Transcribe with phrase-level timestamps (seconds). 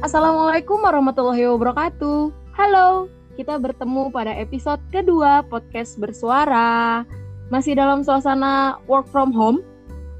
[0.00, 2.32] Assalamualaikum warahmatullahi wabarakatuh.
[2.56, 7.04] Halo, kita bertemu pada episode kedua podcast bersuara.
[7.52, 9.60] Masih dalam suasana work from home.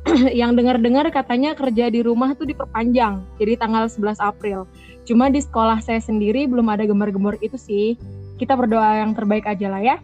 [0.37, 4.69] yang dengar-dengar katanya kerja di rumah tuh diperpanjang, jadi tanggal 11 April.
[5.09, 7.97] Cuma di sekolah saya sendiri belum ada gemar-gemar itu sih.
[8.37, 9.97] Kita berdoa yang terbaik aja lah ya.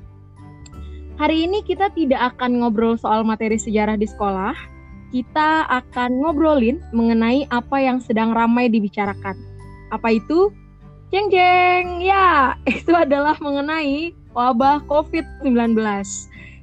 [1.21, 4.57] Hari ini kita tidak akan ngobrol soal materi sejarah di sekolah,
[5.13, 9.56] kita akan ngobrolin mengenai apa yang sedang ramai dibicarakan.
[9.91, 10.51] Apa itu?
[11.15, 15.79] Jeng jeng, ya itu adalah mengenai wabah COVID-19.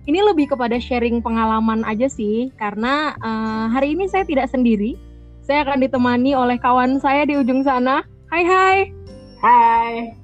[0.04, 5.00] Ini lebih kepada sharing pengalaman aja sih, karena uh, hari ini saya tidak sendiri.
[5.44, 8.04] Saya akan ditemani oleh kawan saya di ujung sana.
[8.28, 8.78] Hai hai.
[9.40, 10.24] Hai.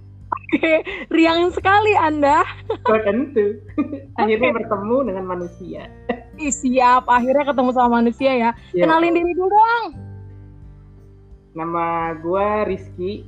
[0.50, 0.82] Oke,
[1.14, 2.44] riang sekali Anda.
[2.90, 3.62] Oh, tentu.
[4.20, 4.58] Akhirnya okay.
[4.60, 5.88] bertemu dengan manusia.
[6.40, 8.52] Ih, siap, akhirnya ketemu sama manusia ya.
[8.72, 8.84] ya.
[8.88, 10.09] Kenalin diri dulu dong.
[11.60, 13.28] Nama gue Rizky.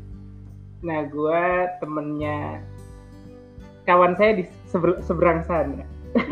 [0.87, 2.63] Nah, gue temennya
[3.83, 5.83] kawan saya di seber seberang sana.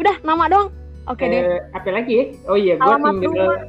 [0.00, 0.72] Udah, nama dong.
[1.12, 1.40] Oke okay, deh.
[1.44, 2.40] Eh, apa lagi?
[2.48, 3.52] Oh iya, gue tinggal.
[3.52, 3.68] Rumah.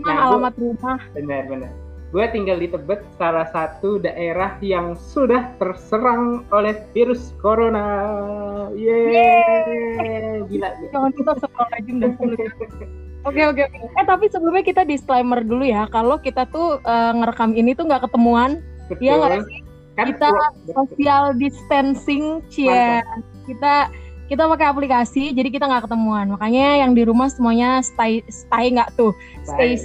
[0.00, 0.96] Nah, alamat rumah.
[1.12, 8.70] Benar, benar gue tinggal di Tebet, salah satu daerah yang sudah terserang oleh virus corona.
[8.70, 10.70] Yeay, gila.
[10.94, 11.34] Jangan kita
[11.74, 12.14] legend dan
[13.24, 13.78] Oke oke oke.
[13.96, 18.04] Eh tapi sebelumnya kita disclaimer dulu ya, kalau kita tuh uh, ngerekam ini tuh nggak
[18.04, 18.60] ketemuan,
[19.00, 19.60] Iya nggak sih?
[19.94, 20.28] Kan, kita
[20.68, 23.00] social distancing, cia.
[23.48, 23.88] Kita
[24.28, 26.36] kita pakai aplikasi, jadi kita nggak ketemuan.
[26.36, 29.16] Makanya yang di rumah semuanya stay stay nggak tuh,
[29.48, 29.80] stay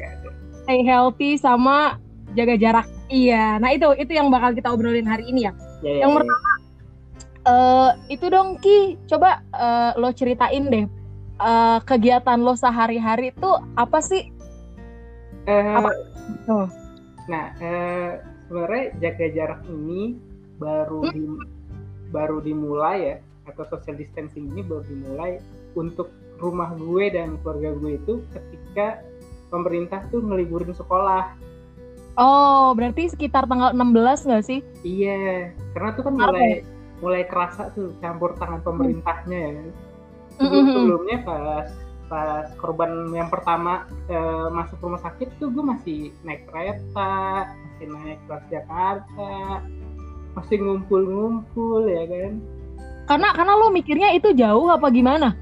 [0.63, 1.95] stay healthy sama
[2.35, 2.87] jaga jarak.
[3.07, 3.55] Iya.
[3.63, 5.53] Nah itu itu yang bakal kita obrolin hari ini ya.
[5.79, 6.49] ya, ya yang ya, pertama
[7.47, 10.85] uh, itu dong Ki, coba uh, lo ceritain deh
[11.39, 14.29] uh, kegiatan lo sehari-hari itu apa sih?
[15.47, 15.89] Uh, apa?
[16.51, 16.67] Oh.
[17.31, 18.11] Nah, uh,
[18.47, 20.19] sebenarnya jaga jarak ini
[20.59, 21.13] baru hmm?
[21.15, 21.21] di,
[22.11, 23.15] baru dimulai ya
[23.49, 25.41] atau social distancing ini baru dimulai
[25.73, 29.01] untuk rumah gue dan keluarga gue itu ketika
[29.49, 31.33] pemerintah tuh ngeliburin sekolah
[32.19, 34.59] Oh, berarti sekitar tanggal 16 nggak sih?
[34.83, 36.67] Iya, karena tuh kan mulai
[36.99, 39.63] mulai kerasa tuh campur tangan pemerintahnya ya.
[40.39, 41.67] Sebelum sebelumnya pas
[42.09, 48.19] pas korban yang pertama eh, masuk rumah sakit tuh gue masih naik kereta, masih naik
[48.49, 49.61] Jakarta,
[50.33, 52.33] masih ngumpul-ngumpul ya kan.
[53.05, 55.37] Karena karena lo mikirnya itu jauh apa gimana?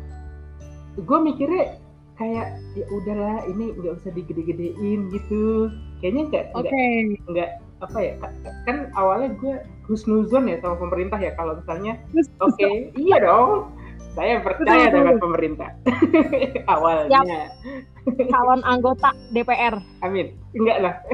[0.98, 1.78] Gue mikirnya
[2.18, 5.70] kayak ya udahlah ini nggak usah digede-gedein gitu
[6.02, 7.14] kayaknya nggak okay.
[7.30, 8.14] nggak apa ya
[8.66, 12.02] kan awalnya gue husnuzon ya sama pemerintah ya kalau misalnya
[12.42, 13.70] oke okay, iya dong
[14.18, 15.70] saya percaya dengan pemerintah.
[16.74, 17.22] Awalnya.
[17.22, 17.54] Yap.
[18.34, 20.34] kawan anggota DPR amin.
[20.58, 20.96] Enggak lah.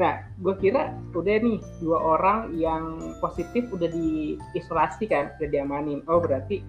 [0.00, 6.00] Nah gue kira udah nih dua orang yang positif udah diisolasi kan udah diamanin.
[6.08, 6.64] Oh berarti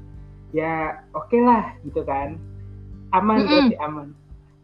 [0.52, 2.36] ya oke okay lah gitu kan.
[3.16, 3.50] Aman mm -hmm.
[3.50, 4.08] berarti aman.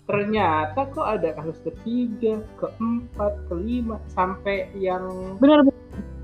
[0.05, 5.07] Ternyata kok ada kasus ketiga keempat kelima sampai yang
[5.39, 5.63] benar.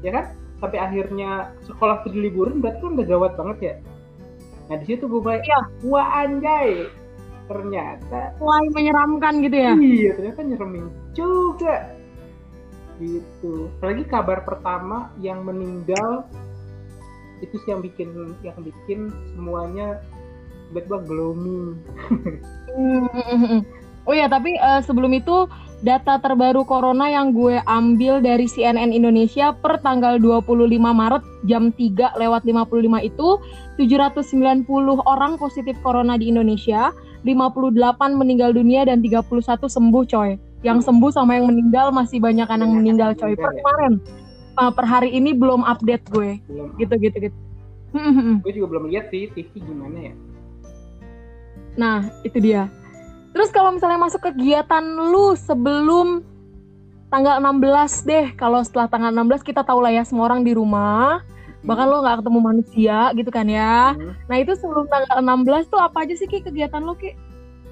[0.03, 0.25] Ya kan
[0.59, 3.75] sampai akhirnya sekolah tuh diliburin berarti kan udah gawat banget ya?
[4.71, 5.59] Nah di situ gue mulai ya.
[5.85, 6.89] wah anjay.
[7.45, 9.73] Ternyata mulai menyeramkan gitu ya?
[9.77, 11.75] Iya ternyata nyeremin juga.
[12.97, 13.69] Gitu.
[13.77, 16.25] Apalagi kabar pertama yang meninggal
[17.43, 19.99] itu sih yang bikin yang bikin semuanya
[20.71, 21.75] tiba-tiba gloomy.
[24.07, 25.45] oh ya tapi uh, sebelum itu
[25.85, 32.17] data terbaru corona yang gue ambil dari CNN Indonesia per tanggal 25 Maret jam 3
[32.17, 33.27] lewat 55 itu
[33.77, 34.65] 790
[35.05, 36.89] orang positif corona di Indonesia,
[37.21, 39.29] 58 meninggal dunia dan 31
[39.69, 40.41] sembuh coy.
[40.65, 43.37] Yang sembuh sama yang meninggal masih banyak yang meninggal coy.
[43.37, 44.01] Per kemarin
[44.57, 46.41] uh, per hari ini belum update gue.
[46.49, 46.73] Belum.
[46.81, 47.37] gitu gitu gitu.
[48.41, 50.13] Gue juga belum lihat sih TV gimana ya?
[51.77, 52.67] Nah itu dia
[53.35, 54.79] terus kalau misalnya masuk kegiatan
[55.11, 56.23] lu sebelum
[57.11, 61.19] tanggal 16 deh kalau setelah tanggal 16 kita tahu lah ya semua orang di rumah
[61.19, 61.67] hmm.
[61.67, 64.31] bahkan lo nggak ketemu manusia gitu kan ya hmm.
[64.31, 67.11] nah itu sebelum tanggal 16 tuh apa aja sih ki kegiatan lo ki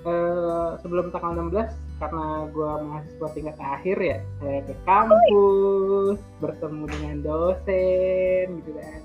[0.04, 1.72] uh, sebelum tanggal 16
[2.04, 9.02] karena gue mahasiswa tingkat akhir ya saya ke kampus bertemu dengan dosen gitu kan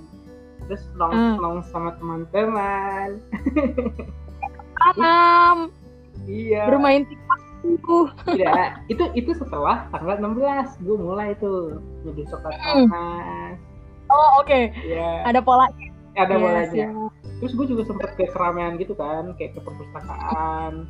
[0.67, 1.69] terus nongkrong hmm.
[1.71, 3.23] sama teman-teman
[4.79, 5.71] tanam
[6.27, 6.67] iya.
[6.67, 7.39] Bermain tiktok
[8.23, 12.87] tidak itu itu setelah tanggal 16 gue mulai tuh jadi coklat hmm.
[12.87, 13.55] panas.
[14.09, 14.47] Oh oke.
[14.47, 14.71] Okay.
[14.87, 15.27] yeah.
[15.27, 15.87] ada polanya.
[16.15, 16.87] Ada yes, polanya.
[16.87, 17.37] yeah.
[17.39, 20.87] terus gue juga sempet ke keramaian gitu kan kayak ke perpustakaan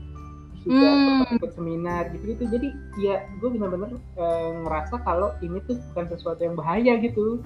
[0.60, 1.38] juga hmm.
[1.40, 2.68] ikut seminar gitu gitu jadi
[3.00, 4.26] ya gue benar-benar e,
[4.68, 7.40] ngerasa kalau ini tuh bukan sesuatu yang bahaya gitu.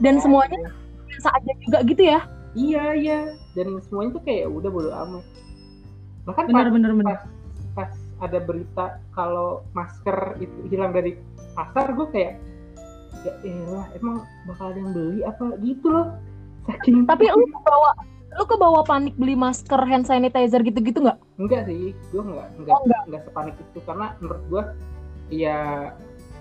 [0.00, 0.60] Dan semuanya
[1.20, 2.20] aja juga gitu ya?
[2.56, 3.20] Iya iya.
[3.56, 5.24] Dan semuanya tuh kayak udah bodo amat
[6.30, 7.20] bahkan bener, pas, bener, pas,
[7.74, 7.90] pas
[8.20, 8.86] ada berita
[9.16, 11.18] kalau masker itu hilang dari
[11.56, 12.34] pasar gue kayak
[13.26, 16.06] ya elah emang bakal ada yang beli apa gitu loh
[16.68, 17.90] saking tapi lu bawa
[18.38, 21.18] lu kebawa panik beli masker hand sanitizer gitu-gitu nggak?
[21.42, 23.02] Enggak sih, gue nggak nggak oh, enggak.
[23.10, 24.62] enggak sepanik itu karena menurut gue
[25.34, 25.58] ya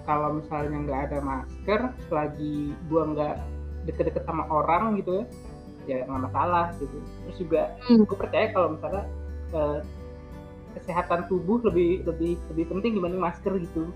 [0.05, 3.35] kalau misalnya nggak ada masker, selagi gue nggak
[3.89, 5.25] deket-deket sama orang gitu ya,
[5.89, 6.97] ya nggak masalah gitu.
[7.01, 8.05] Terus juga hmm.
[8.05, 9.03] gue percaya kalau misalnya
[9.53, 9.79] eh,
[10.77, 13.89] kesehatan tubuh lebih lebih lebih penting dibanding masker gitu.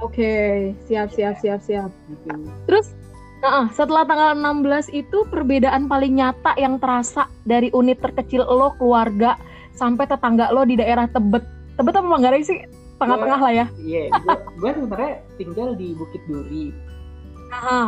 [0.00, 0.54] Oke, okay.
[0.88, 1.90] siap siap siap siap.
[2.08, 2.30] Gitu.
[2.64, 2.94] Terus
[3.40, 9.40] Nah, setelah tanggal 16 itu perbedaan paling nyata yang terasa dari unit terkecil lo keluarga
[9.72, 11.40] sampai tetangga lo di daerah Tebet.
[11.80, 12.60] Tebet apa Manggarai sih?
[13.00, 13.66] Tengah-tengah lah ya.
[13.80, 14.12] Iya,
[14.60, 16.68] gue sebenarnya tinggal di Bukit Duri.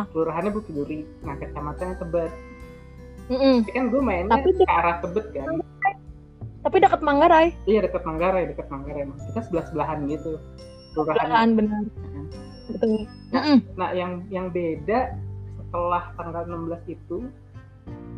[0.09, 1.05] Kelurahannya Bukit Duri.
[1.21, 2.33] Nah, kecamatannya Tebet.
[3.29, 3.55] Mm -mm.
[3.61, 5.45] Tapi kan gue mainnya Tapi ke arah Tebet kan.
[6.63, 7.51] Tapi dekat Manggarai.
[7.67, 9.03] Iya, dekat Manggarai, dekat Manggarai.
[9.31, 10.39] Kita sebelah-sebelahan gitu.
[10.95, 11.83] Kelurahan benar.
[12.71, 13.03] Betul.
[13.35, 15.11] Nah, nah, yang yang beda
[15.59, 17.17] setelah tanggal 16 itu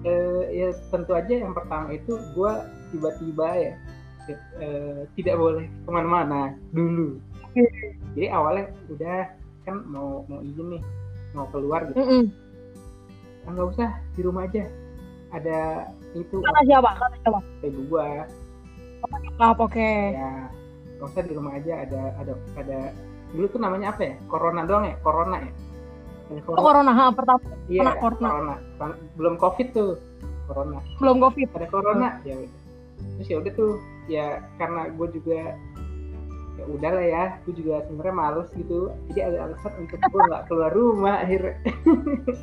[0.05, 2.51] eh, ya tentu aja yang pertama itu gue
[2.93, 3.73] tiba-tiba ya
[4.59, 7.17] eh, tidak boleh ke mana-mana dulu
[8.13, 9.31] jadi awalnya udah
[9.63, 10.83] kan mau mau izin nih
[11.33, 12.23] mau keluar gitu mm -mm.
[13.49, 14.67] nggak usah di rumah aja
[15.33, 18.09] ada itu kata siapa kata siapa ibu gue
[19.03, 20.15] oh, oke okay.
[20.15, 20.49] ya
[21.03, 22.79] usah di rumah aja ada ada ada
[23.35, 25.51] dulu tuh namanya apa ya corona doang ya corona ya
[26.41, 26.57] corona.
[26.57, 28.29] Oh, corona ha, pertama iya, corona.
[28.33, 28.55] corona.
[29.13, 30.01] Belum covid tuh
[30.49, 30.81] corona.
[30.97, 31.47] Belum covid.
[31.53, 32.25] Ada corona hmm.
[32.25, 32.61] ya udah.
[33.19, 33.71] Terus ya udah tuh
[34.09, 34.27] ya
[34.57, 35.53] karena gue juga
[36.55, 40.43] ya udah lah ya gue juga sebenarnya males gitu jadi ada alasan untuk gue nggak
[40.47, 41.55] keluar rumah akhirnya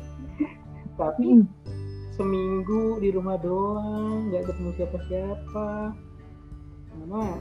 [1.01, 1.45] tapi hmm.
[2.13, 5.69] Seminggu di rumah doang nggak ketemu siapa-siapa.
[6.93, 7.37] Mama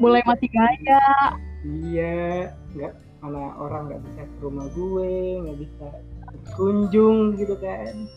[0.00, 1.04] mulai mati gaya.
[1.62, 2.92] Iya nggak
[3.22, 5.12] mana orang nggak bisa ke rumah gue
[5.46, 5.86] nggak bisa
[6.54, 8.08] kunjung gitu kan.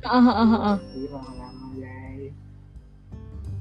[0.00, 0.76] Uh, uh,
[1.12, 2.32] lama-lama guys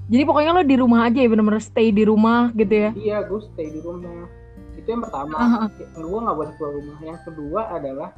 [0.10, 2.90] jadi pokoknya lo di rumah aja ya bener-bener stay di rumah gitu ya?
[2.98, 4.26] Iya gue stay di rumah.
[4.74, 5.38] Itu yang pertama.
[5.38, 5.70] Uh, uh.
[6.02, 6.98] gue nggak boleh keluar rumah.
[7.06, 8.10] Yang kedua adalah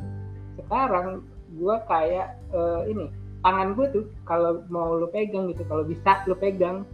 [0.55, 1.07] sekarang
[1.51, 3.11] gue kayak uh, ini
[3.41, 6.85] tangan gue tuh kalau mau lo pegang gitu kalau bisa lo pegang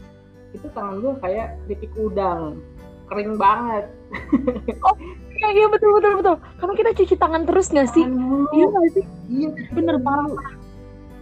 [0.55, 2.61] itu tangan gue kayak keripik udang
[3.07, 3.85] kering banget.
[4.83, 4.95] Oh
[5.37, 6.35] iya iya betul betul betul.
[6.57, 8.03] Karena kita cuci tangan terus nggak sih?
[8.57, 9.05] Iya nggak sih?
[9.29, 10.41] Iya bener banget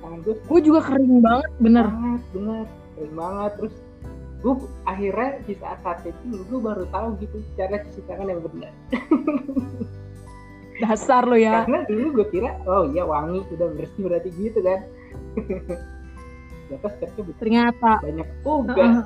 [0.06, 1.86] tangan gue gue juga kering banget bener.
[1.90, 2.66] Banget bener.
[2.96, 3.52] Kering banget.
[3.60, 3.76] Terus
[4.46, 4.56] gue
[4.86, 8.70] akhirnya di saat saat itu gue baru tahu gitu cara cuci tangan yang benar
[10.82, 11.64] dasar lo ya.
[11.64, 14.82] Karena dulu gue kira oh iya wangi udah bersih berarti gitu kan.
[17.42, 19.06] Ternyata banyak uga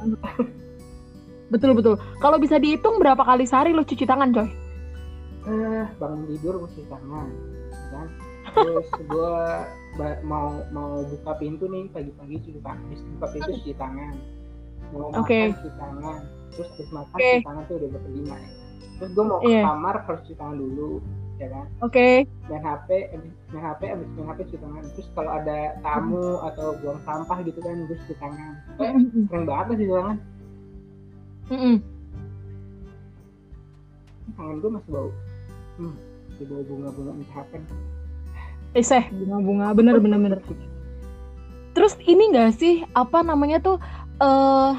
[1.50, 1.95] betul betul.
[2.21, 4.50] Kalau bisa dihitung berapa kali sehari lo cuci tangan coy?
[5.50, 7.27] Eh bangun tidur cuci tangan
[7.89, 8.07] kan.
[8.50, 9.33] Terus gue
[10.25, 14.13] mau mau buka pintu nih pagi-pagi cuci tangan habis buka pintu cuci tangan.
[14.94, 15.52] Mau okay.
[15.52, 16.19] makan cuci tangan.
[16.49, 17.33] Terus habis makan okay.
[17.38, 18.52] cuci tangan tuh udah berlima ya.
[18.99, 19.66] Terus gue mau ke yeah.
[19.66, 20.92] kamar harus cuci tangan dulu
[21.40, 21.66] ya kan?
[21.80, 21.96] Oke.
[21.96, 22.16] Okay.
[22.52, 22.90] main HP
[23.50, 24.84] main HP abis main HP cuci tangan.
[24.94, 28.52] Terus kalau ada tamu atau buang sampah gitu kan gue cuci tangan.
[29.31, 30.18] Sering banget lah cuci tangan
[31.50, 31.76] mm -mm.
[34.38, 35.10] tangan gue masih bau.
[35.81, 35.96] Hmm,
[36.30, 37.58] masih bau bunga-bunga entah apa
[38.78, 39.74] eh seh bunga-bunga.
[39.74, 40.40] Bener bener bener.
[41.76, 43.78] Terus ini gak sih apa namanya tuh
[44.22, 44.78] uh,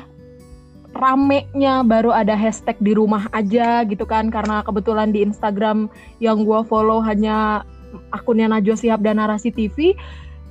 [1.00, 5.88] ramenya baru ada hashtag di rumah aja gitu kan karena kebetulan di Instagram
[6.20, 7.64] yang gue follow hanya
[8.12, 9.96] akunnya Najwa Sihab dan Narasi TV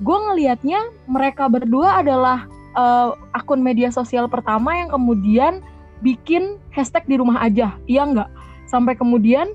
[0.00, 5.60] gue ngelihatnya mereka berdua adalah uh, akun media sosial pertama yang kemudian
[6.00, 8.30] bikin hashtag di rumah aja, iya nggak?
[8.64, 9.52] Sampai kemudian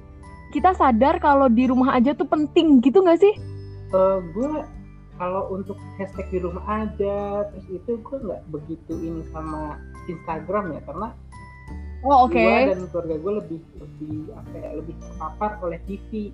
[0.54, 3.34] kita sadar kalau di rumah aja tuh penting gitu nggak sih?
[3.90, 4.62] Uh, gue
[5.18, 10.82] kalau untuk hashtag di rumah aja terus itu gue nggak begitu ini sama Instagram ya
[10.86, 11.08] karena
[12.06, 12.70] oh, oke okay.
[12.70, 16.32] gue dan keluarga gue lebih lebih apa ya lebih terpapar oleh TV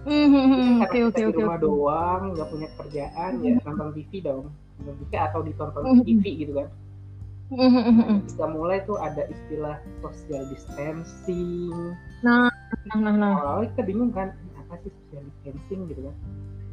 [0.00, 0.80] Mm-hmm.
[0.80, 1.36] Oke oke oke.
[1.36, 1.66] Di rumah okay.
[1.68, 3.60] doang, nggak punya kerjaan mm-hmm.
[3.60, 4.44] ya nonton TV dong,
[4.80, 6.06] nonton TV atau ditonton mm-hmm.
[6.08, 6.68] TV gitu kan.
[7.50, 11.98] Nah, kita mulai tuh ada istilah social distancing.
[12.22, 12.46] Nah,
[12.88, 13.32] nah, nah, nah.
[13.42, 16.16] Awalnya kita bingung kan, apa sih social distancing gitu kan?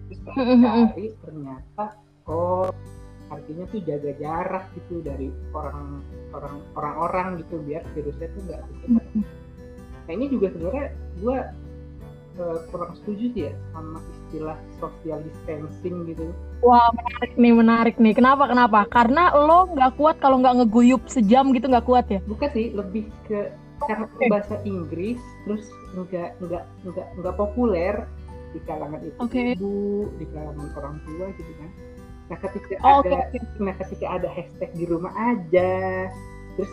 [0.07, 0.19] Terus
[0.63, 1.85] cari ternyata
[2.31, 2.71] oh
[3.27, 5.99] harus intinya tuh jaga jarak gitu dari orang
[6.31, 8.61] orang orang-orang gitu biar virusnya tuh nggak
[10.07, 10.87] nah ini juga sebenarnya
[11.19, 11.37] gue
[12.39, 16.31] uh, kurang setuju sih ya sama istilah social distancing gitu.
[16.63, 18.13] Wah menarik nih menarik nih.
[18.15, 18.87] Kenapa kenapa?
[18.87, 22.23] Karena lo nggak kuat kalau nggak ngeguyup sejam gitu nggak kuat ya?
[22.23, 23.51] Bukan sih lebih ke
[23.85, 24.29] karena okay.
[24.29, 27.95] bahasa Inggris terus nggak nggak nggak nggak populer
[28.55, 29.53] di kalangan ibu okay.
[29.53, 31.69] ibu di kalangan orang tua gitu kan
[32.27, 33.39] nah ketika oh, ada okay.
[33.63, 36.11] nah ketika ada hashtag di rumah aja
[36.59, 36.71] terus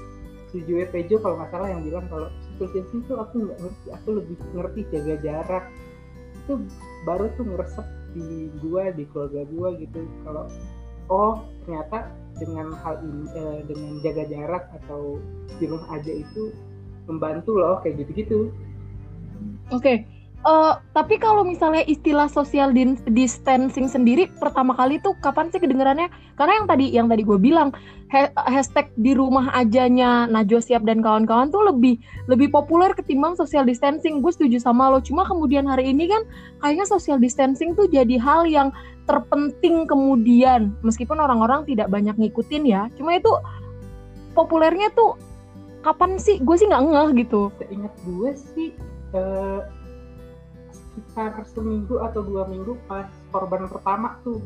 [0.50, 4.37] setuju Pejo kalau nggak salah yang bilang kalau social itu aku nggak ngerti aku lebih
[4.54, 5.64] ngerti jaga jarak
[6.34, 6.52] itu
[7.06, 10.44] baru tuh ngeresep di gua di keluarga gua gitu kalau
[11.11, 15.23] oh ternyata dengan hal ini eh, dengan jaga jarak atau
[15.58, 16.50] di rumah aja itu
[17.06, 18.50] membantu loh kayak gitu-gitu.
[19.73, 19.96] Oke, okay.
[20.45, 22.69] Uh, tapi kalau misalnya istilah social
[23.09, 26.13] distancing sendiri pertama kali tuh kapan sih kedengarannya?
[26.37, 27.73] Karena yang tadi yang tadi gue bilang
[28.13, 31.97] ha hashtag di rumah ajanya Najwa Siap dan kawan-kawan tuh lebih
[32.29, 34.21] lebih populer ketimbang social distancing.
[34.21, 35.01] Gue setuju sama lo.
[35.01, 36.29] Cuma kemudian hari ini kan
[36.61, 38.69] kayaknya social distancing tuh jadi hal yang
[39.09, 42.93] terpenting kemudian meskipun orang-orang tidak banyak ngikutin ya.
[43.01, 43.33] Cuma itu
[44.37, 45.17] populernya tuh
[45.81, 46.37] kapan sih?
[46.45, 47.49] Gue sih nggak ngeh gitu.
[47.57, 48.71] Seingat gue sih.
[49.17, 49.65] Uh
[51.14, 54.42] sekitar seminggu atau dua minggu pas korban pertama tuh.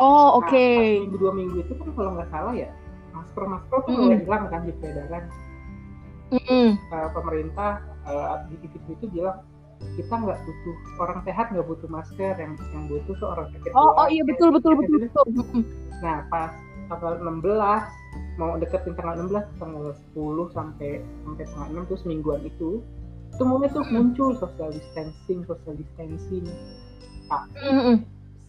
[0.00, 0.48] Oh oke.
[0.48, 0.96] Okay.
[0.96, 2.72] Nah, minggu dua minggu itu kan kalau nggak salah ya
[3.12, 4.22] masker masker tuh mulai mm.
[4.24, 5.24] hilang kan di peredaran.
[6.32, 6.68] Mm -hmm.
[6.88, 9.44] uh, pemerintah uh, di TV itu bilang
[10.00, 13.72] kita nggak butuh orang sehat nggak butuh masker yang yang butuh tuh orang sakit.
[13.76, 15.24] Oh, oh iya betul betul betul betul.
[16.00, 16.56] Nah pas
[16.88, 22.80] tanggal 16 mau deketin tanggal 16 tanggal 10 sampai sampai tanggal 6 tuh semingguan itu
[23.36, 26.44] semuanya tuh muncul social distancing social distancing.
[27.32, 27.96] Nah, mm-hmm.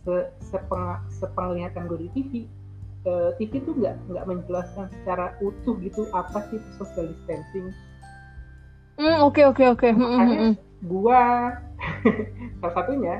[0.04, 2.32] se sepeng sepenglihatan gue di TV
[3.08, 7.72] uh, eh, TV tuh nggak nggak menjelaskan secara utuh gitu apa sih social distancing.
[9.00, 9.88] Mm, oke oke oke.
[9.90, 11.22] Makanya gua
[12.60, 13.16] salah satunya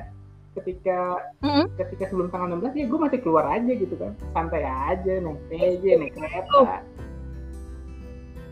[0.54, 1.66] ketika mm-hmm.
[1.82, 4.12] ketika sebelum tanggal 16 ya gue masih keluar aja gitu kan.
[4.36, 6.84] Santai aja naik aja naik kereta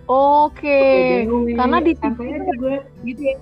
[0.10, 0.81] Oke,
[1.55, 2.17] karena di TV
[2.58, 3.38] gue gitu ya.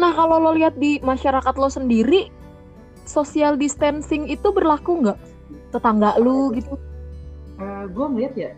[0.00, 2.30] Nah kalau lo lihat di masyarakat lo sendiri,
[3.04, 5.18] social distancing itu berlaku nggak?
[5.70, 6.78] Tetangga lu gitu?
[7.58, 8.50] Uh, gue melihat ya,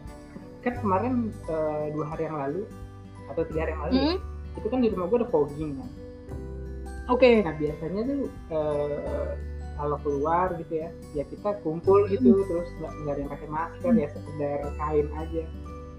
[0.65, 1.15] kan kemarin
[1.49, 2.63] uh, dua hari yang lalu
[3.29, 4.19] atau tiga hari yang lalu, mm -hmm.
[4.57, 5.89] itu kan di rumah gue ada fogging kan.
[7.07, 7.23] Oke.
[7.23, 7.35] Okay.
[7.45, 8.21] Nah biasanya tuh
[8.51, 9.31] uh,
[9.77, 12.45] kalau keluar gitu ya ya kita kumpul gitu mm.
[12.49, 14.01] terus nggak nggak ada yang pakai masker mm.
[14.01, 15.43] ya sekedar kain aja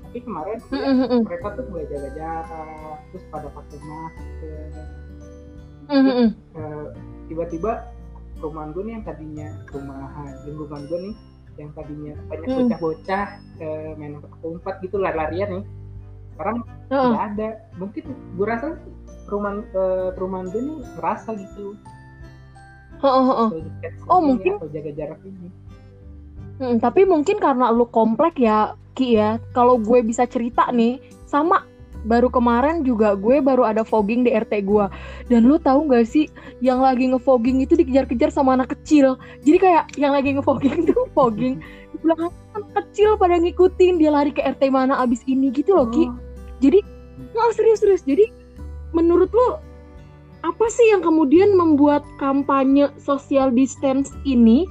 [0.07, 4.69] tapi kemarin mm ya, mereka tuh mulai jaga jarak terus pada pakai masker
[5.87, 6.87] mm uh,
[7.29, 7.71] tiba-tiba
[8.37, 11.15] perumahan gue nih yang tadinya rumahan lingkungan gue nih
[11.57, 12.57] yang tadinya banyak mm.
[12.65, 13.27] bocah-bocah
[13.61, 14.13] uh, main
[14.45, 15.65] umpet gitu lari-larian nih
[16.37, 16.57] sekarang
[16.87, 17.27] nggak uh.
[17.33, 17.49] ada
[17.81, 18.03] mungkin
[18.37, 18.77] gue rasa
[19.25, 21.73] perumahan uh, perumahan gue nih ngerasa gitu
[23.03, 23.49] oh, oh, oh.
[24.09, 25.49] oh mungkin atau jaga jarak ini.
[26.57, 29.37] Hmm, tapi mungkin karena lu komplek ya Ki ya.
[29.53, 30.97] Kalau gue bisa cerita nih
[31.29, 31.65] sama.
[32.07, 34.85] Baru kemarin juga gue baru ada fogging di RT gue
[35.27, 36.29] dan lu tahu gak sih
[36.63, 39.17] yang lagi ngefogging itu dikejar-kejar sama anak kecil.
[39.43, 41.59] Jadi kayak yang lagi ngefogging tuh fogging.
[41.91, 45.89] Di belakang anak kecil pada ngikutin dia lari ke RT mana abis ini gitu loh
[45.89, 46.05] Ki.
[46.07, 46.15] Oh.
[46.63, 46.79] jadi
[47.33, 48.01] nggak serius serius.
[48.05, 48.29] Jadi
[48.95, 49.59] menurut lu
[50.47, 54.63] apa sih yang kemudian membuat kampanye social distance ini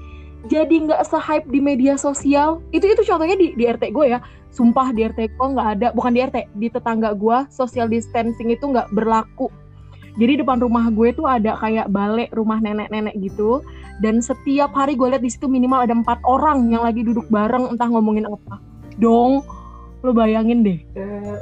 [0.48, 2.62] jadi nggak se-hype di media sosial?
[2.70, 4.22] Itu itu contohnya di, di RT gue ya.
[4.54, 8.64] Sumpah di RT gue nggak ada, bukan di RT, di tetangga gue social distancing itu
[8.64, 9.52] nggak berlaku.
[10.16, 13.60] Jadi depan rumah gue tuh ada kayak balik rumah nenek-nenek gitu.
[14.00, 17.68] Dan setiap hari gue lihat di situ minimal ada empat orang yang lagi duduk bareng
[17.68, 18.56] entah ngomongin apa.
[18.96, 19.44] Dong,
[20.00, 20.78] lo bayangin deh.
[20.96, 21.36] Eh.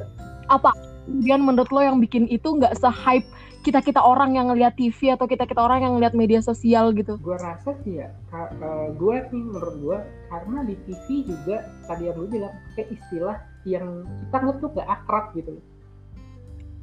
[0.50, 0.74] Apa?
[1.06, 3.28] Kemudian menurut lo yang bikin itu nggak se-hype
[3.64, 7.16] kita kita orang yang ngeliat TV atau kita kita orang yang ngeliat media sosial gitu?
[7.16, 11.56] Gue rasa sih ya, uh, eh, gue nih menurut gue karena di TV juga
[11.88, 15.56] tadi yang gue bilang kayak istilah yang kita ngeliat tuh gak akrab gitu.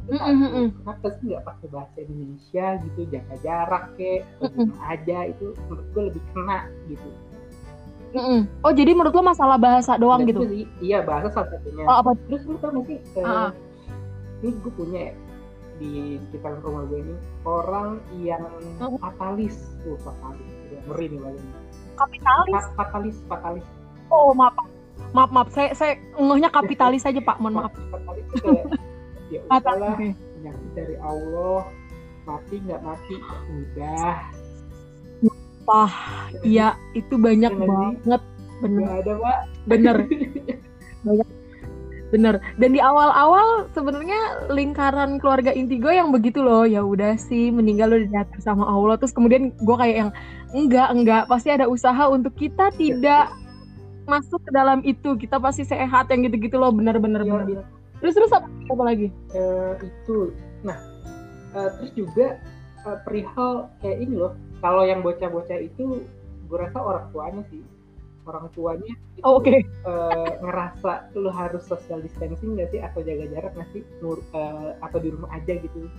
[0.09, 0.65] Mm -hmm.
[0.81, 4.67] Kenapa sih nggak pakai bahasa Indonesia gitu, jaga jarak kayak mm -hmm.
[4.81, 6.59] aja itu menurut gue lebih kena
[6.89, 7.09] gitu.
[8.17, 8.39] Mm -hmm.
[8.65, 10.41] Oh jadi menurut lo masalah bahasa doang Dan gitu?
[10.49, 11.85] Sih, iya bahasa salah satunya.
[11.85, 12.17] Oh apa?
[12.25, 12.99] Terus lu tau gak sih?
[13.13, 13.49] Uh, uh.
[14.41, 15.30] Ini gue punya ya
[15.81, 18.45] di sekitar rumah gue ini orang yang
[18.77, 19.01] oh.
[19.01, 20.45] fatalis tuh fatalis.
[20.85, 21.47] Ngeri nih paling
[21.97, 22.63] kapitalis?
[22.77, 23.65] Fatalis fatalis.
[24.13, 24.53] Oh maaf
[25.17, 25.49] maaf maaf.
[25.49, 27.41] Saya saya ngehnya kapitalis aja pak.
[27.41, 27.73] Mohon maaf.
[27.89, 28.65] Fatalis itu kayak
[29.33, 31.61] ya udahlah penyakit dari Allah.
[32.21, 33.15] Mati nggak mati?
[33.49, 34.17] Udah.
[35.25, 35.93] Sumpah,
[36.45, 38.21] iya itu banyak Iya banget.
[38.61, 39.37] Bener, Gak ada pak.
[39.65, 39.97] bener,
[42.11, 42.43] bener.
[42.59, 46.67] Dan di awal-awal sebenarnya lingkaran keluarga inti gue yang begitu loh.
[46.67, 48.99] Ya udah sih, meninggal lo diatur sama Allah.
[48.99, 50.11] Terus kemudian gue kayak yang
[50.51, 51.23] enggak, enggak.
[51.31, 53.31] Pasti ada usaha untuk kita tidak
[54.05, 55.15] masuk ke dalam itu.
[55.15, 56.75] Kita pasti sehat yang gitu-gitu loh.
[56.75, 57.23] Bener-bener.
[57.23, 57.49] Iya, bener.
[57.49, 57.63] iya.
[58.03, 59.07] Terus terus apa, apa lagi?
[59.31, 60.35] Eh, itu.
[60.67, 60.77] Nah,
[61.55, 62.27] eh, terus juga
[62.85, 64.35] eh, perihal kayak ini loh.
[64.61, 66.05] Kalau yang bocah-bocah itu,
[66.45, 67.61] gue rasa orang tuanya sih.
[68.21, 69.65] Orang tuanya itu Oh, Oke.
[69.65, 74.71] eh, ngerasa lu harus social distancing gak sih atau jaga jarak gak sih Nur, eh,
[74.77, 75.89] atau di rumah aja gitu.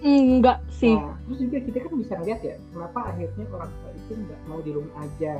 [0.00, 0.96] Enggak sih.
[0.96, 4.60] Nah, terus juga kita kan bisa ngeliat ya, kenapa akhirnya orang tua itu nggak mau
[4.64, 5.32] di rumah aja.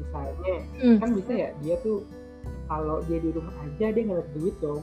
[0.00, 0.96] Misalnya, Hmm.
[1.04, 2.00] kan bisa ya dia tuh
[2.64, 4.80] kalau dia di rumah aja dia nggak dapat duit dong.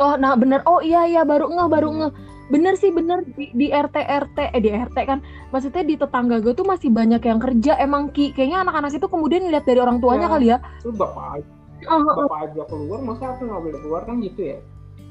[0.00, 0.64] Oh, nah bener.
[0.64, 2.12] Oh iya iya baru ngeh baru ngeh.
[2.52, 5.18] Bener sih bener di, di RT RT eh di RT kan.
[5.48, 8.36] Maksudnya di tetangga gue tuh masih banyak yang kerja emang ki.
[8.36, 10.32] Kayaknya anak-anak itu kemudian lihat dari orang tuanya Ya.
[10.32, 10.58] kali ya.
[10.84, 11.52] Lu bapak aja,
[11.88, 14.58] ah, bapak aja keluar, masa aku nggak boleh keluar kan gitu ya?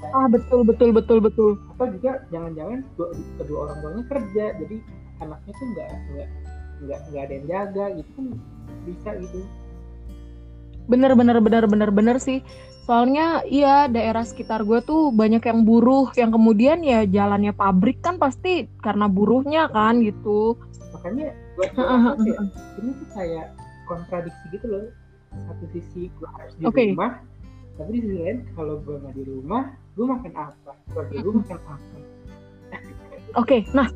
[0.03, 1.51] ah, betul betul betul betul.
[1.79, 4.75] Atau juga jangan-jangan dua- kedua orang tuanya kerja, jadi
[5.23, 6.27] anaknya tuh nggak nggak
[6.83, 8.25] nggak nggak ada yang jaga gitu kan
[8.83, 9.39] bisa gitu.
[10.91, 12.43] Bener bener bener bener bener sih.
[12.83, 18.19] Soalnya iya daerah sekitar gue tuh banyak yang buruh yang kemudian ya jalannya pabrik kan
[18.19, 20.59] pasti karena buruhnya kan gitu.
[20.91, 22.15] Makanya gue kayak
[22.83, 23.47] ini tuh kayak
[23.87, 24.85] kontradiksi gitu loh.
[25.31, 26.93] Satu sisi gue harus di Oke.
[26.93, 27.23] rumah,
[27.79, 29.63] tapi di sisi lain kalau gue nggak di rumah,
[29.95, 30.71] gue makan apa?
[30.91, 31.97] Keluarga gue makan apa?
[33.41, 33.87] Oke, nah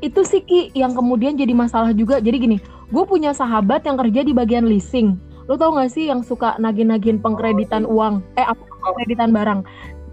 [0.00, 2.22] itu sih Ki yang kemudian jadi masalah juga.
[2.22, 5.18] Jadi gini, gue punya sahabat yang kerja di bagian leasing.
[5.50, 7.94] Lo tau gak sih yang suka nagih-nagihin pengkreditan Oh, iya.
[7.98, 8.14] uang?
[8.38, 9.60] Eh apa pengkreditan barang?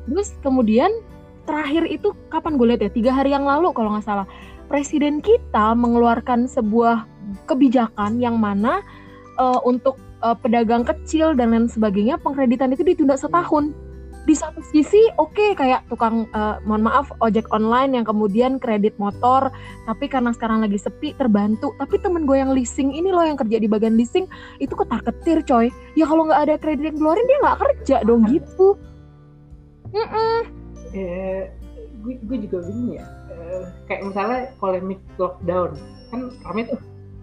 [0.09, 0.89] Terus kemudian
[1.45, 2.89] terakhir itu kapan gue lihat ya?
[2.89, 4.25] Tiga hari yang lalu kalau nggak salah.
[4.65, 7.05] Presiden kita mengeluarkan sebuah
[7.45, 8.81] kebijakan yang mana
[9.37, 13.77] eh, untuk eh, pedagang kecil dan lain sebagainya pengkreditan itu ditunda setahun
[14.27, 19.47] di satu sisi oke kayak tukang eh, mohon maaf ojek online yang kemudian kredit motor
[19.87, 23.55] tapi karena sekarang lagi sepi terbantu tapi temen gue yang leasing ini loh yang kerja
[23.55, 24.27] di bagian leasing
[24.59, 28.27] itu ketar ketir coy ya kalau nggak ada kredit yang keluarin dia nggak kerja dong
[28.27, 28.75] gitu
[29.95, 30.39] Mm-mm.
[30.91, 31.47] Eh,
[32.03, 33.05] gue gue juga bingung ya.
[33.31, 35.75] Eh, kayak misalnya polemik lockdown
[36.11, 36.81] kan rame tuh.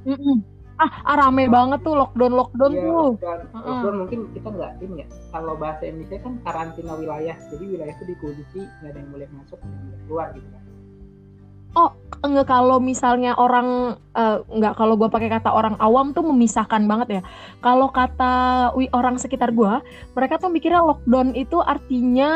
[0.08, 0.38] Mm-mm.
[0.78, 3.66] Ah, ah rame banget tuh lockdown lockdown Ya, tuh lockdown, Heeh.
[3.70, 5.06] lockdown mungkin kita nggak ini ya.
[5.30, 9.58] Kalau bahasa Indonesia kan karantina wilayah, jadi wilayah itu dikunci, nggak ada yang boleh masuk,
[9.58, 10.62] nggak ada yang boleh keluar gitu kan.
[12.24, 17.20] enggak kalau misalnya orang eh, enggak kalau gue pakai kata orang awam tuh memisahkan banget
[17.20, 17.22] ya.
[17.60, 18.32] Kalau kata
[18.72, 19.82] wi- orang sekitar gue,
[20.16, 22.30] mereka tuh mikirnya lockdown itu artinya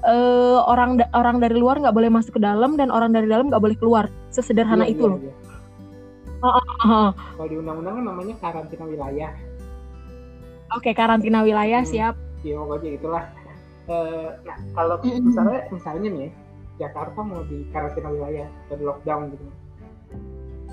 [0.00, 3.52] eh, orang da- orang dari luar nggak boleh masuk ke dalam dan orang dari dalam
[3.52, 4.08] nggak boleh keluar.
[4.32, 5.18] Sesederhana Iya, itu iya, loh.
[5.20, 5.32] iya.
[6.44, 9.32] Ah, Kalau di undang-undang kan namanya karantina wilayah.
[10.76, 11.88] Oke karantina wilayah Hmm.
[11.88, 12.14] siap.
[12.44, 13.24] Ya pokoknya itulah.
[13.84, 15.24] Eh, nah kalau Mm-mm.
[15.24, 16.30] misalnya misalnya nih ya,
[16.84, 19.44] Jakarta mau di karantina wilayah atau di lockdown gitu.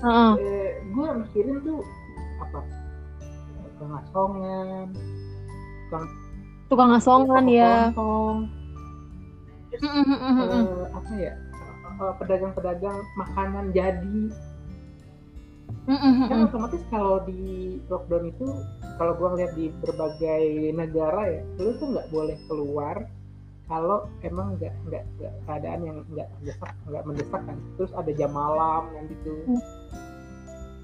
[0.02, 0.32] Heeh.
[0.36, 1.80] Eh, gue mikirin tuh
[2.42, 2.60] apa?
[6.68, 7.92] Tukang asongan ya.
[7.92, 8.36] kelontong,
[9.70, 10.62] terus Mm, mm, mm, mm, mm.
[10.62, 11.32] eh, apa ya?
[11.92, 14.18] eh, pedagang-pedagang makanan jadi
[15.82, 16.46] Mm, mm, mm, kan mm.
[16.46, 17.42] otomatis kalau di
[17.90, 18.46] lockdown itu
[18.96, 22.96] kalau gua ngeliat di berbagai negara ya lu tuh nggak boleh keluar
[23.66, 25.04] kalau emang nggak nggak
[25.42, 29.32] keadaan yang nggak mendesak nggak mendesak kan terus ada jam malam kan gitu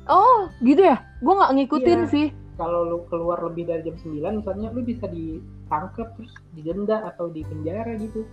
[0.08, 1.04] Oh gitu ya?
[1.20, 2.08] Gue nggak ngikutin Iya.
[2.08, 2.28] sih.
[2.58, 7.94] kalau lu keluar lebih dari jam 9 misalnya lu bisa ditangkap terus didenda atau dipenjara
[7.94, 8.26] gitu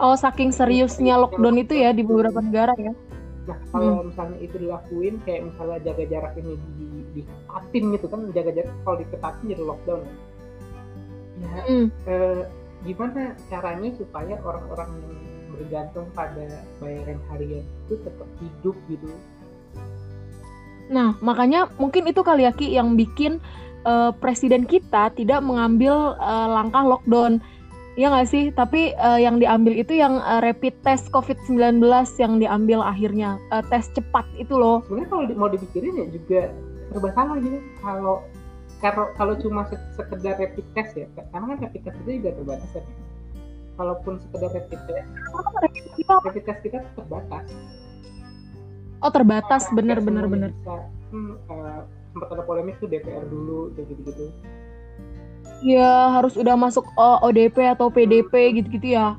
[0.00, 2.96] Oh saking seriusnya lockdown itu ya di beberapa negara ya.
[3.42, 6.86] Nah kalau misalnya itu dilakuin kayak misalnya jaga jarak ini di,
[7.18, 10.14] diketatin gitu kan jaga jarak kalau diketatin jadi lockdown ya
[11.42, 11.86] Mm.
[12.06, 12.42] eh,
[12.86, 15.18] gimana caranya supaya orang-orang yang
[15.58, 19.10] bergantung pada bayaran harian itu tetap hidup gitu
[20.92, 23.40] Nah, makanya mungkin itu kali ya Ki yang bikin
[23.86, 27.40] eh, presiden kita tidak mengambil eh, langkah lockdown.
[27.94, 28.48] Ya nggak sih?
[28.50, 31.84] Tapi eh, yang diambil itu yang eh, rapid test COVID-19
[32.16, 33.36] yang diambil akhirnya.
[33.50, 34.80] Eh, tes cepat itu loh.
[34.82, 36.40] sebenarnya kalau di- mau dipikirin ya juga
[36.88, 38.14] serba salah gitu kalau
[38.78, 42.70] kalau kalau cuma se- sekedar rapid test ya karena kan rapid test itu juga terbatas
[42.70, 42.82] ya
[43.72, 45.08] kalaupun sekedar rapid test
[46.18, 47.46] rapid test kita terbatas
[49.00, 50.50] Oh terbatas, Nggak bener bener bener.
[50.54, 50.78] bisa.
[51.10, 54.30] Hmm, eh, sempat ada polemik tuh DPR dulu kayak gitu-gitu
[55.62, 59.14] Ya harus udah masuk eh, ODP atau PDP gitu-gitu ya.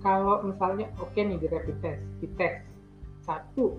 [0.00, 2.64] kalau misalnya oke nih di rapid test di tes
[3.20, 3.76] satu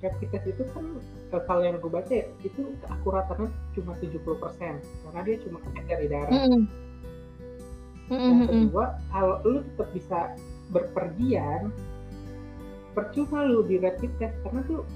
[0.00, 0.96] rapid test itu kan
[1.44, 6.32] kalau yang gue baca ya, itu keakuratannya cuma 70% karena dia cuma cek dari darah.
[6.32, 6.48] Mm
[8.08, 8.16] -hmm.
[8.16, 10.20] Yang kedua, kalau lu tetap bisa
[10.72, 11.68] berpergian,
[12.96, 14.88] percuma lu di rapid test karena tuh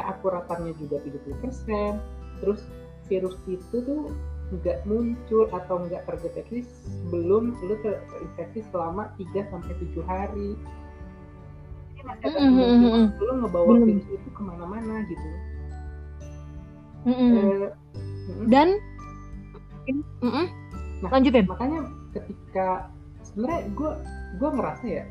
[0.00, 2.00] keakuratannya juga 70%,
[2.40, 2.64] terus
[3.12, 4.08] virus itu tuh
[4.52, 10.50] nggak muncul atau nggak terdeteksi sebelum lu terinfeksi selama 3 sampai 7 hari.
[12.04, 13.16] Masih mm-hmm.
[13.16, 15.28] lu ngebawa virus itu ke mana-mana gitu.
[17.08, 17.32] Mm-hmm.
[17.32, 17.68] uh,
[18.48, 18.76] dan
[19.88, 20.46] mm-hmm.
[21.04, 21.44] nah, lanjutin.
[21.48, 21.80] makanya
[22.12, 22.88] ketika
[23.24, 23.92] sebenarnya gue
[24.40, 25.04] gue ngerasa ya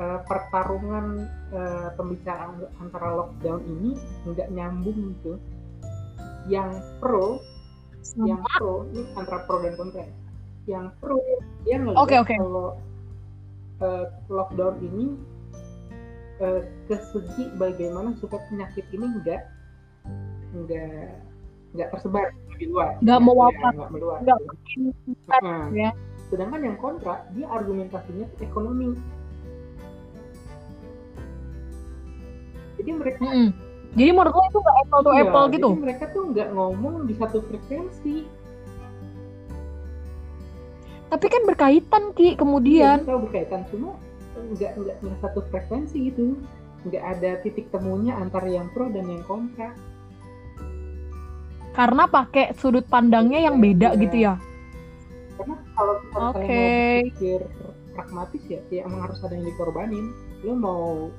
[0.00, 3.92] uh, pertarungan uh, pembicaraan antara lockdown ini
[4.24, 5.36] nggak nyambung gitu.
[6.48, 7.44] Yang pro
[8.00, 8.26] Sama.
[8.32, 10.04] yang pro ini antara pro dan kontra
[10.64, 11.20] yang pro
[11.68, 12.36] dia ngelihat okay, okay.
[12.40, 12.76] kalau
[13.84, 15.06] uh, lockdown ini
[16.40, 19.42] uh, ke segi bagaimana supaya penyakit ini enggak
[20.56, 21.20] enggak
[21.76, 24.38] enggak tersebar lebih luas enggak mewabah enggak meluas enggak
[25.76, 25.90] ya.
[26.32, 28.96] sedangkan yang kontra dia argumentasinya ekonomi
[32.80, 33.69] jadi mereka hmm.
[33.90, 35.68] Jadi menurut lo itu nggak apple to iya, apple gitu?
[35.74, 38.16] mereka tuh nggak ngomong di satu frekuensi.
[41.10, 43.02] Tapi kan berkaitan ki kemudian.
[43.02, 43.66] Iya, berkaitan.
[43.66, 43.98] Cuma
[44.38, 46.38] nggak nggak satu frekuensi gitu.
[46.86, 49.74] Nggak ada titik temunya antara yang pro dan yang kontra.
[51.74, 53.98] Karena pakai sudut pandangnya yang beda ya.
[53.98, 54.34] gitu ya?
[55.34, 56.38] Karena kalau kita okay.
[56.38, 57.40] mau pikir
[57.90, 60.14] pragmatis ya ya emang harus ada yang dikorbanin.
[60.46, 61.10] Lo mau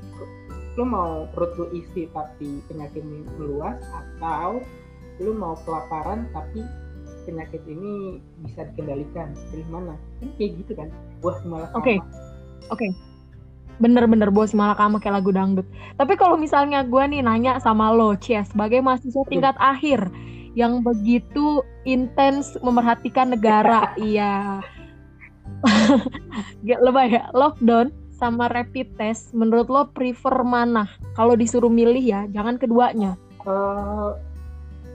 [0.79, 4.63] lo mau perut lo isi tapi penyakit ini meluas atau
[5.19, 6.63] lo mau kelaparan tapi
[7.27, 10.89] penyakit ini bisa dikendalikan dari mana kan kayak gitu kan
[11.21, 11.97] buah malah oke okay.
[12.71, 12.91] oke okay
[13.81, 15.67] bener-bener bos malah kamu kayak lagu dangdut.
[15.97, 19.71] Tapi kalau misalnya gue nih nanya sama lo, Cia, sebagai mahasiswa tingkat hmm.
[19.73, 19.99] akhir
[20.53, 24.62] yang begitu intens memerhatikan negara, iya.
[26.69, 27.89] Gak lebay ya, lockdown
[28.21, 30.86] sama rapid test, menurut lo prefer mana?
[31.17, 33.17] Kalau disuruh milih ya, jangan keduanya.
[33.41, 34.12] Uh, eh,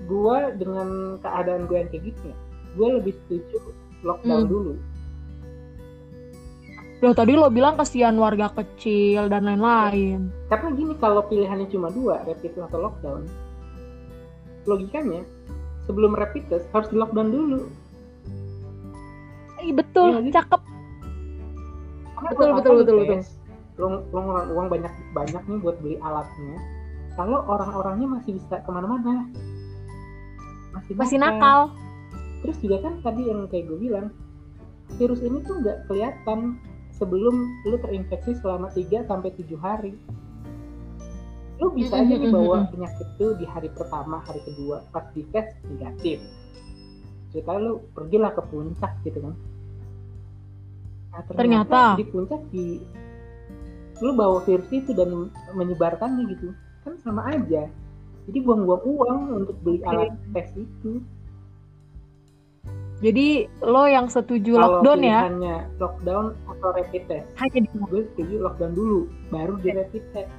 [0.06, 2.36] gue dengan keadaan gue yang kayak gitu ya,
[2.78, 3.58] gue lebih setuju
[4.06, 4.52] lockdown hmm.
[4.54, 4.74] dulu
[7.04, 10.32] Loh tadi lo bilang kasihan warga kecil dan lain-lain.
[10.48, 13.28] Karena gini kalau pilihannya cuma dua, rapid test atau lockdown,
[14.64, 15.20] logikanya
[15.84, 17.68] sebelum rapid test harus di lockdown dulu.
[19.60, 20.60] Eh, betul, ya, cakep.
[22.16, 23.20] Betul betul betul betul.
[23.76, 24.20] Lo, lo
[24.56, 26.56] uang banyak banyak nih buat beli alatnya.
[27.16, 29.28] Kalau orang-orangnya masih bisa ke mana-mana,
[30.76, 31.72] masih, masih nakal.
[32.44, 34.12] Terus juga kan tadi yang kayak gue bilang,
[35.00, 36.60] virus ini tuh nggak kelihatan
[36.96, 37.36] sebelum
[37.68, 39.92] lu terinfeksi selama 3 sampai 7 hari.
[41.56, 45.56] Lu bisa aja nih bawa penyakit itu di hari pertama, hari kedua, pas di tes
[45.72, 46.20] negatif.
[47.32, 49.32] Cerita lu pergilah ke puncak gitu kan.
[51.16, 52.66] Nah, ternyata, ternyata di puncak di
[54.04, 56.52] lu bawa virus itu dan menyebarkannya gitu.
[56.84, 57.72] Kan sama aja.
[58.28, 61.00] Jadi buang-buang uang untuk beli alat tes itu.
[63.00, 65.20] Jadi lo yang setuju Kalau lockdown ya?
[65.28, 67.28] Hanya lockdown atau rapid test.
[67.40, 69.00] Hanya di gue setuju lockdown dulu,
[69.32, 70.32] baru di rapid test.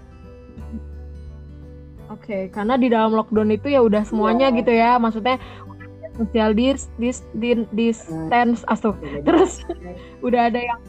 [2.07, 4.57] Oke, okay, karena di dalam lockdown itu ya udah semuanya yeah.
[4.63, 5.37] gitu ya, maksudnya
[6.17, 8.95] social dis dis dis distance nah, asuh.
[9.23, 9.63] Terus
[10.27, 10.79] udah ada yang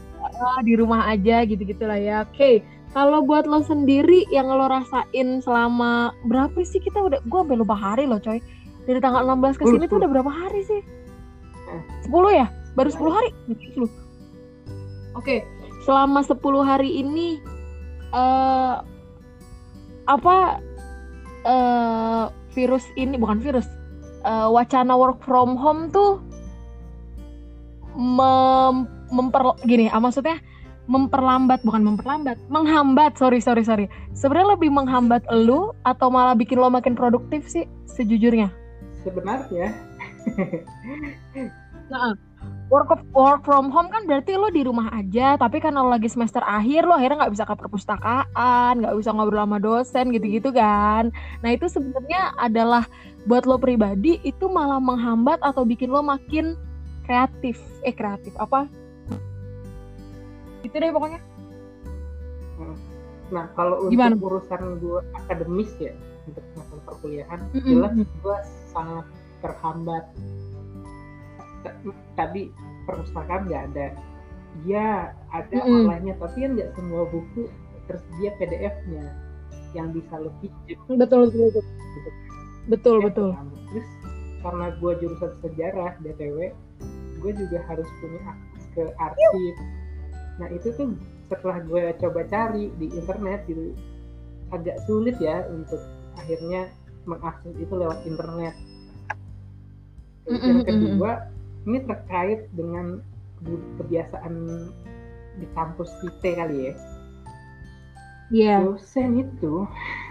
[0.41, 2.17] ah, di rumah aja gitu-gitu lah ya.
[2.25, 2.55] Oke, okay.
[2.91, 7.77] kalau buat lo sendiri yang lo rasain selama berapa sih kita udah gue belum lupa
[7.77, 8.41] hari loh coy.
[8.89, 10.81] Dari tanggal 16 ke sini tuh udah berapa hari sih?
[12.09, 12.49] 10 ya?
[12.73, 13.29] Baru 10 hari?
[13.45, 13.85] 10.
[13.85, 13.89] Oke.
[15.13, 15.39] Okay.
[15.85, 17.37] Selama 10 hari ini
[18.13, 18.81] uh,
[20.09, 20.57] apa
[21.45, 23.69] uh, virus ini bukan virus
[24.23, 26.19] uh, wacana work from home tuh
[27.97, 30.37] mem memper gini ah, maksudnya
[30.89, 33.85] memperlambat bukan memperlambat menghambat sorry sorry sorry.
[34.17, 38.49] Sebenarnya lebih menghambat lu atau malah bikin lo makin produktif sih sejujurnya?
[39.05, 39.73] Sebenarnya.
[41.89, 42.13] Nah,
[42.69, 46.05] work of, work from home kan berarti lo di rumah aja tapi kan lo lagi
[46.05, 51.09] semester akhir lo akhirnya nggak bisa ke perpustakaan nggak bisa ngobrol sama dosen gitu-gitu kan
[51.41, 52.85] nah itu sebenarnya adalah
[53.25, 56.53] buat lo pribadi itu malah menghambat atau bikin lo makin
[57.03, 58.69] kreatif eh kreatif apa
[60.61, 61.19] itu deh pokoknya
[62.61, 62.77] hmm.
[63.33, 64.15] nah kalau untuk Gimana?
[64.21, 65.93] urusan gue akademis ya
[66.29, 67.69] untuk masalah perkuliahan mm -hmm.
[67.73, 68.37] jelas gue
[68.69, 69.05] sangat
[69.41, 70.05] terhambat
[72.15, 72.51] tadi
[72.87, 73.87] perpustakaan nggak ada
[74.65, 75.75] ya ada mm -hmm.
[75.85, 77.47] online-nya tapi kan nggak semua buku
[77.85, 79.05] tersedia PDF-nya
[79.77, 82.09] yang bisa lo pinjam betul betul betul gitu.
[82.69, 83.45] betul Ya, betul kan?
[83.69, 83.87] terus
[84.39, 86.37] karena gue jurusan sejarah btw
[87.19, 89.55] gue juga harus punya akses ke arsip
[90.39, 90.95] nah itu tuh
[91.29, 93.75] setelah gue coba cari di internet gitu
[94.49, 95.77] agak sulit ya untuk
[96.17, 96.71] akhirnya
[97.05, 98.55] mengakses itu lewat internet
[100.29, 101.11] Mm, yang mm, mm, kedua
[101.69, 102.99] ini terkait dengan
[103.77, 104.33] kebiasaan
[105.39, 106.75] di kampus kita kali ya
[108.29, 108.55] Iya.
[108.61, 109.65] dosen itu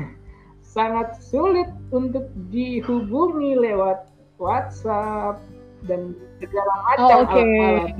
[0.75, 5.39] sangat sulit untuk dihubungi lewat WhatsApp
[5.87, 7.31] dan segala macam Oh, oke.
[7.31, 7.91] alat-alat.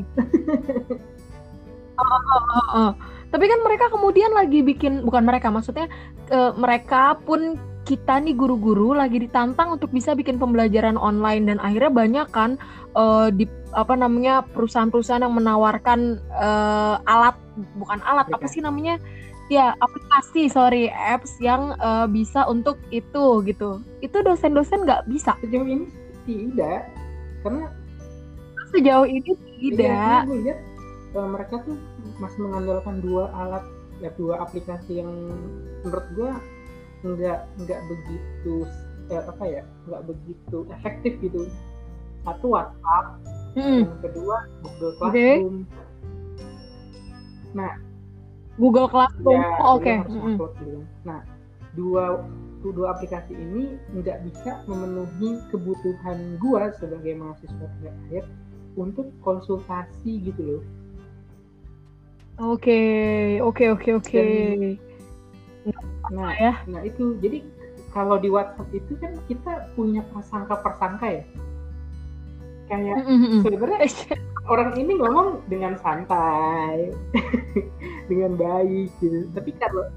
[1.99, 2.91] Heeh.
[3.33, 5.87] Tapi kan mereka kemudian lagi bikin bukan mereka maksudnya
[6.33, 11.89] eh, mereka pun kita nih guru-guru lagi ditantang untuk bisa bikin pembelajaran online dan akhirnya
[11.89, 12.61] banyak kan
[12.93, 17.37] eh, di apa namanya perusahaan-perusahaan yang menawarkan eh, alat
[17.81, 19.01] bukan alat apa sih namanya?
[19.49, 23.81] Ya aplikasi sorry apps yang eh, bisa untuk itu gitu.
[24.05, 25.33] Itu dosen-dosen nggak bisa.
[25.41, 25.89] Sejauh ini
[26.29, 26.93] tidak,
[27.41, 27.73] karena
[28.77, 30.19] sejauh ini iya, tidak.
[30.29, 30.61] gue lihat
[31.17, 31.81] eh, mereka tuh
[32.21, 33.65] masih mengandalkan dua alat
[33.99, 35.11] ya dua aplikasi yang
[35.83, 36.31] menurut gue
[37.05, 38.55] nggak nggak begitu
[39.09, 41.47] eh, apa ya nggak begitu efektif gitu
[42.27, 43.07] satu WhatsApp
[43.57, 43.87] Mm-mm.
[43.87, 44.93] yang kedua Google.
[44.99, 45.57] Classroom
[48.59, 50.35] Google Classroom ya Oh, oke Mm-mm.
[50.35, 50.81] upload gitu.
[51.07, 51.21] nah
[51.79, 52.27] dua
[52.61, 58.25] dua aplikasi ini nggak bisa memenuhi kebutuhan gua sebagai mahasiswa tingkat akhir
[58.75, 60.63] untuk konsultasi gitu loh
[62.39, 64.23] Oke, oke, oke, oke.
[66.09, 66.53] Nah ya.
[66.65, 67.45] nah itu jadi
[67.93, 71.25] kalau di WhatsApp itu kan kita punya prasangka-prasangka ya
[72.69, 73.41] kayak Mm-mm.
[73.41, 73.81] sebenarnya
[74.53, 76.93] orang ini ngomong dengan santai
[78.13, 79.89] dengan baik gitu tapi kalau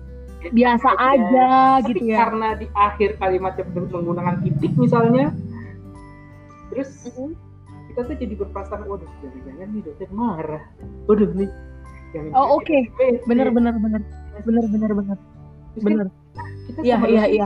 [0.41, 2.17] Biasa aja tapi gitu ya.
[2.26, 5.30] karena di akhir kalimatnya meng- menggunakan titik misalnya
[6.74, 7.36] terus Mm-mm.
[7.91, 10.63] kita tuh jadi berprasangka waduh jangan-jangan nih dosen marah
[11.06, 11.52] waduh nih
[12.15, 12.78] jangan Oh, oke.
[13.30, 14.02] Bener, bener, bener,
[14.43, 15.17] bener, bener, bener,
[15.79, 16.07] bener.
[16.67, 17.45] kita Iya, iya, iya.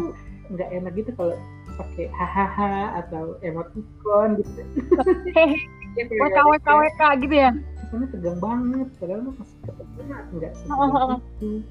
[0.50, 1.36] nggak enak gitu kalau
[1.76, 4.62] pakai hahaha atau emoticon gitu
[5.96, 7.52] WK, WK, WK gitu ya.
[7.86, 9.58] kesannya tegang banget padahal mah masih
[10.36, 11.20] nggak oh.
[11.40, 11.64] itu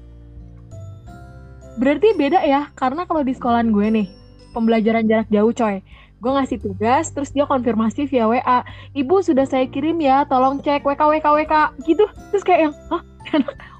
[1.75, 4.07] Berarti beda ya, karena kalau di sekolahan gue nih,
[4.55, 5.83] pembelajaran jarak jauh coy.
[6.23, 8.63] Gue ngasih tugas, terus dia konfirmasi via WA.
[8.95, 11.53] Ibu sudah saya kirim ya, tolong cek WK, WK, WK.
[11.83, 12.05] Gitu.
[12.31, 13.03] Terus kayak yang, hah?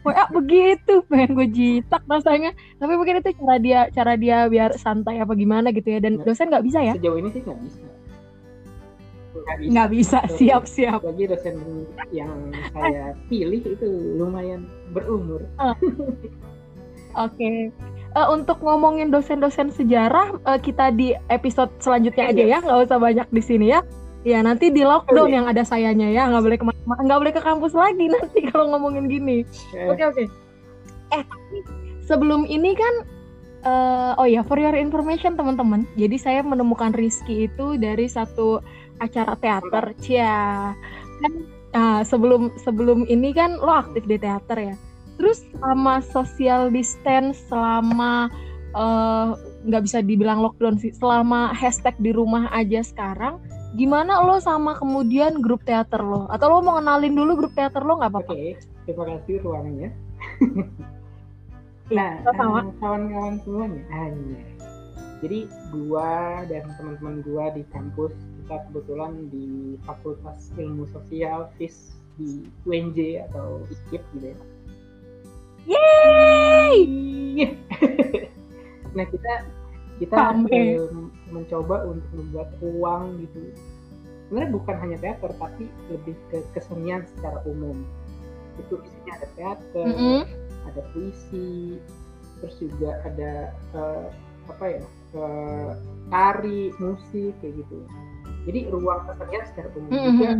[0.05, 2.53] WA begitu, pengen gue jitak rasanya.
[2.77, 5.99] Tapi mungkin itu cara dia, cara dia biar santai apa gimana gitu ya.
[5.99, 6.93] Dan dosen nggak bisa ya?
[6.93, 7.79] sejauh ini sih nggak bisa
[9.35, 10.99] nggak bisa Nggak bisa, siap, siap.
[11.03, 11.55] bagi dosen
[12.15, 14.63] yang saya pilih itu lumayan
[14.95, 15.43] berumur
[17.15, 17.71] Oke.
[18.15, 23.27] Eh, untuk ngomongin dosen-dosen sejarah, eh, kita di episode selanjutnya aja ya, nggak usah banyak
[23.31, 23.79] di sini ya.
[24.27, 25.35] Ya nanti di lockdown Oke.
[25.35, 28.69] yang ada sayanya ya, nggak boleh ke mana-mana, nggak boleh ke kampus lagi nanti kalau
[28.73, 29.41] ngomongin gini.
[29.89, 30.23] Oke oke.
[31.13, 31.57] Eh tapi
[32.05, 32.95] sebelum ini kan,
[33.65, 38.61] eh, oh ya for your information teman-teman, jadi saya menemukan Rizky itu dari satu
[39.01, 40.73] acara teater, cia.
[41.25, 41.33] Kan
[41.73, 44.75] ah, sebelum sebelum ini kan lo aktif di teater ya.
[45.15, 48.29] Terus selama social distance, selama
[48.77, 49.27] eh,
[49.65, 53.41] nggak bisa dibilang lockdown sih, selama hashtag di rumah aja sekarang,
[53.75, 56.25] gimana lo sama kemudian grup teater lo?
[56.31, 58.33] Atau lo mau kenalin dulu grup teater lo nggak oke apa-apa?
[58.85, 59.89] terima kasih ruangnya
[61.85, 62.65] Iya, nah sama.
[62.81, 64.41] kawan-kawan semuanya hanya
[65.21, 72.45] jadi gua dan teman-teman gua di kampus kita kebetulan di Fakultas Ilmu Sosial FIS di
[72.65, 74.37] UNJ atau IKIP gitu ya
[75.65, 76.77] Yeay!
[78.97, 79.33] nah kita
[79.97, 80.77] kita Rame.
[81.35, 83.51] Mencoba untuk membuat ruang gitu
[84.25, 87.85] sebenarnya bukan hanya teater tapi lebih ke kesenian secara umum
[88.57, 90.21] itu isinya ada teater Mm-mm.
[90.65, 91.77] ada puisi
[92.41, 94.07] terus juga ada eh,
[94.49, 95.71] apa ya eh,
[96.09, 97.77] tari musik kayak gitu
[98.49, 100.09] jadi ruang kesenian secara umum Mm-mm.
[100.17, 100.31] juga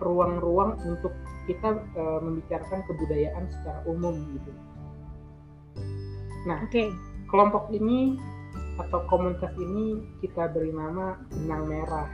[0.00, 1.12] ruang-ruang untuk
[1.44, 4.52] kita eh, membicarakan kebudayaan secara umum gitu
[6.44, 6.92] Oke.
[7.32, 8.20] kelompok ini
[8.74, 12.08] atau komunitas ini kita beri nama benang merah.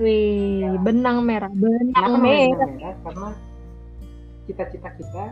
[0.00, 0.70] Wih, Ya.
[0.80, 2.56] benang merah, benang merah.
[2.58, 2.94] benang merah?
[3.04, 3.28] Karena
[4.44, 5.24] cita-cita kita,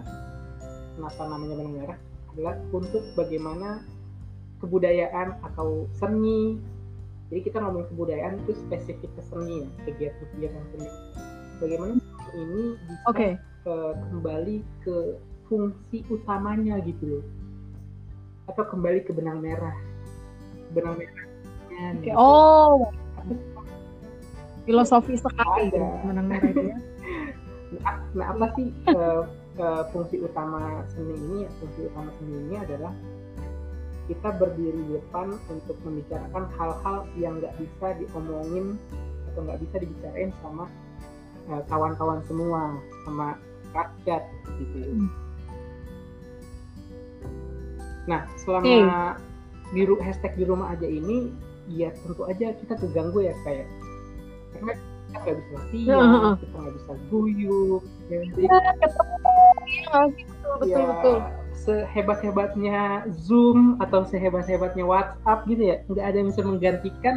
[0.95, 1.99] kenapa namanya benang merah
[2.33, 3.81] adalah untuk bagaimana
[4.61, 6.61] kebudayaan atau seni.
[7.27, 10.89] Jadi kita ngomong kebudayaan itu spesifik ke seni ya, kegiatan-kegiatan seni.
[11.59, 13.29] Bagaimana seni ini bisa Oke.
[13.67, 14.97] eh, kembali ke
[15.49, 17.25] fungsi utamanya gitu loh.
[18.47, 19.75] Atau kembali ke benang merah
[20.75, 21.27] benang merahnya
[21.77, 22.17] Oke, gitu.
[22.17, 22.89] Oh,
[24.65, 25.77] filosofi sekali Ada.
[25.77, 26.79] ya, menang merah itu ya.
[27.67, 29.23] Nah, nah, apa sih eh,
[29.61, 31.39] eh, fungsi utama seni ini?
[31.61, 32.93] Fungsi utama seni ini adalah
[34.07, 38.79] kita berdiri di depan untuk membicarakan hal-hal yang nggak bisa diomongin
[39.33, 40.65] atau nggak bisa dibicarain sama
[41.51, 43.37] eh, kawan-kawan semua, sama
[43.75, 44.23] rakyat
[44.63, 44.79] gitu.
[44.97, 45.26] Hmm.
[48.07, 49.19] Nah, selama
[49.75, 51.35] di ru- hashtag di rumah aja ini,
[51.67, 53.67] ya tentu aja kita terganggu ya kayak
[54.55, 54.73] karena
[55.11, 56.35] kita nggak bisa latihan, Heeh.
[56.39, 58.47] kita nggak bisa guyup, ya, ketemu.
[59.67, 60.25] Iya sih?
[60.31, 61.17] betul betul ya, betul.
[61.67, 62.81] sehebat-hebatnya
[63.27, 67.17] Zoom atau sehebat-hebatnya WhatsApp gitu ya, nggak ada yang bisa menggantikan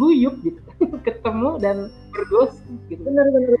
[0.00, 0.60] guyup gitu,
[1.06, 1.76] ketemu dan
[2.16, 3.04] bergosip gitu.
[3.04, 3.60] Bener bener.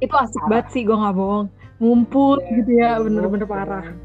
[0.00, 1.46] Itu asik banget sih, gue nggak bohong.
[1.82, 3.84] Ngumpul gitu ya, bener-bener parah.
[3.84, 4.03] Nah,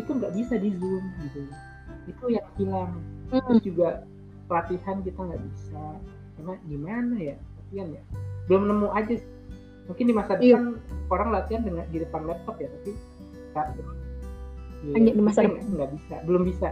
[0.00, 1.40] itu nggak bisa di Zoom gitu.
[2.08, 2.92] Itu yang hilang.
[3.28, 3.40] Hmm.
[3.44, 3.88] Terus juga
[4.48, 5.82] pelatihan kita nggak bisa.
[6.34, 8.02] Karena gimana ya latihan ya?
[8.48, 9.14] Belum nemu aja.
[9.14, 9.28] sih.
[9.86, 10.54] Mungkin di masa Iya.
[10.56, 10.64] depan
[11.10, 12.90] orang latihan dengan di depan laptop ya, tapi
[13.50, 13.84] saat ya,
[14.94, 15.66] Hanya di masa depan.
[15.68, 16.68] nggak bisa, belum bisa.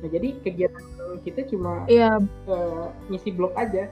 [0.00, 0.84] Nah jadi kegiatan
[1.20, 2.22] kita cuma Iya.
[2.46, 3.90] eh, ngisi blog aja.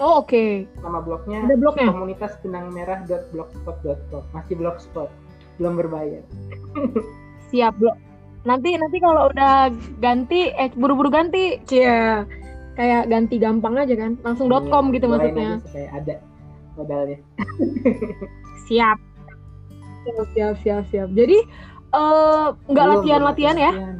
[0.00, 0.64] Oh oke.
[0.80, 1.92] Nama blognya Ada blognya.
[1.92, 5.12] komunitas benang merah blogspot.com masih blogspot
[5.60, 6.24] belum berbayar
[7.52, 7.92] Siap bro.
[8.46, 9.68] Nanti nanti kalau udah
[10.00, 12.24] ganti, eh buru-buru ganti, cia
[12.78, 15.60] kayak ganti gampang aja kan, langsung .com gitu maksudnya.
[15.60, 16.14] aja supaya ada
[16.78, 17.18] modalnya
[18.70, 18.98] Siap.
[20.00, 21.08] Siap siap siap siap.
[21.12, 21.38] Jadi
[21.90, 23.72] eh nggak Belum, latihan belum latihan ya?
[23.76, 23.96] latihan.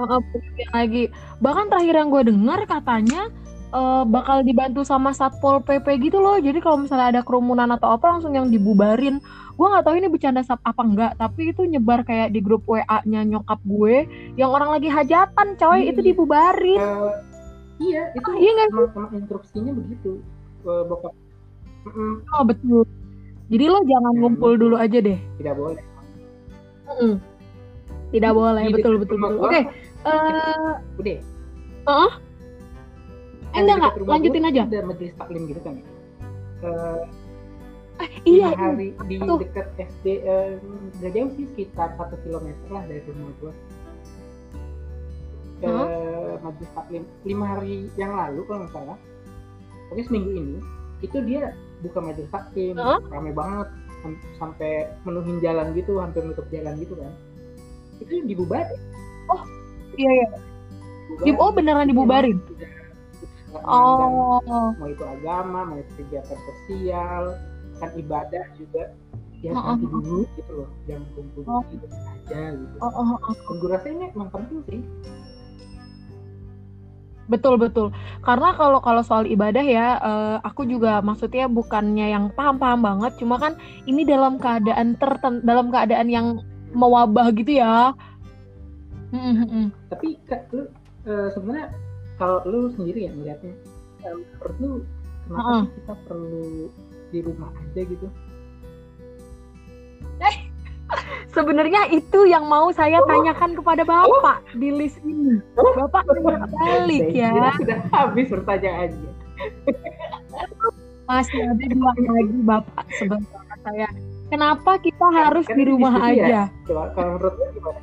[0.00, 1.04] Latihan lagi.
[1.44, 3.28] Bahkan terakhir yang gue dengar katanya
[3.70, 6.36] eh, bakal dibantu sama satpol pp gitu loh.
[6.36, 9.18] Jadi kalau misalnya ada kerumunan atau apa langsung yang dibubarin.
[9.54, 13.60] Gue nggak tahu ini bercanda apa enggak, tapi itu nyebar kayak di grup WA-nya nyokap
[13.60, 15.90] gue yang orang lagi hajatan, coy, Iya.
[15.92, 16.80] itu dibubarin.
[16.80, 17.12] Eh,
[17.80, 20.20] iya itu Ah, iya emang instruksinya begitu
[20.64, 21.12] bokap
[22.36, 22.84] Oh, betul.
[23.48, 25.16] Jadi lo jangan Ya, ngumpul dulu aja deh.
[25.40, 25.80] tidak boleh
[26.86, 27.14] Mm-mm.
[28.10, 29.38] Tidak boleh, betul betul betul.
[29.40, 29.60] Oke,
[30.02, 31.18] eh udah
[31.80, 32.10] Heeh.
[32.10, 32.29] Kan
[33.50, 33.92] Eh, enggak, enggak.
[34.06, 34.62] Lanjutin aja.
[34.66, 35.74] ada majelis taklim gitu kan.
[38.00, 39.38] Eh, iya, lima hari di Tuh.
[39.44, 40.56] dekat SD eh,
[41.00, 43.52] nggak jauh sih sekitar satu kilometer lah dari rumah gua.
[45.60, 45.72] Ke
[46.40, 47.02] majelis taklim.
[47.28, 48.98] Lima hari yang lalu kalau nggak salah.
[49.90, 50.56] Pokoknya seminggu ini
[51.00, 51.52] itu dia
[51.84, 52.74] buka majelis taklim.
[52.78, 53.00] Hah?
[53.12, 53.68] rame banget.
[54.00, 57.12] Sam- sampai menuhin jalan gitu hampir menutup jalan gitu kan.
[58.00, 58.80] Itu dibubarin.
[60.00, 60.28] Iya, iya.
[61.20, 62.40] Di- oh, beneran dibubarin?
[62.40, 62.79] Udah nggak memandang
[63.66, 67.22] Oh, mau itu agama, mau itu kegiatan sosial,
[67.82, 68.94] kan ibadah juga
[69.40, 71.62] ya Heeh, nanti dulu gitu loh, jangan kumpul Oh.
[71.72, 72.76] gitu aja gitu.
[72.78, 73.32] oh, oh, oh.
[73.34, 74.80] Dan gue rasa ini emang penting sih.
[77.30, 77.94] betul betul.
[78.26, 83.38] Karena kalau kalau soal ibadah ya, eh, aku juga maksudnya bukannya yang paham-paham banget, cuma
[83.38, 83.54] kan
[83.86, 86.26] ini dalam keadaan terten, dalam keadaan yang
[86.74, 87.94] mewabah gitu ya.
[89.14, 89.66] Mm, mm, mm.
[89.94, 90.66] Tapi kak, lu
[91.06, 91.70] eh, sebenarnya
[92.20, 93.56] kalau lu sendiri ya melihatnya,
[94.04, 94.72] eh, menurut lu
[95.24, 95.62] kenapa Heeh.
[95.64, 96.46] sih kita perlu
[97.10, 98.06] di rumah aja gitu?
[101.30, 105.38] Sebenarnya itu yang mau saya tanyakan kepada Bapak di list ini.
[105.54, 107.30] Bapak tanya balik ya.
[107.30, 109.12] kira sudah habis pertanyaannya.
[111.06, 113.88] Masih ada dua lagi Bapak sebentar saya.
[114.26, 116.26] Kenapa kita harus kan di rumah ya.
[116.26, 116.42] aja?
[116.66, 117.80] Coba kalau menurut gimana?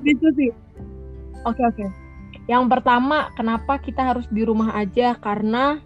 [0.00, 0.48] Diskusi.
[1.44, 2.03] Oke oke.
[2.44, 5.16] Yang pertama, kenapa kita harus di rumah aja?
[5.16, 5.80] Karena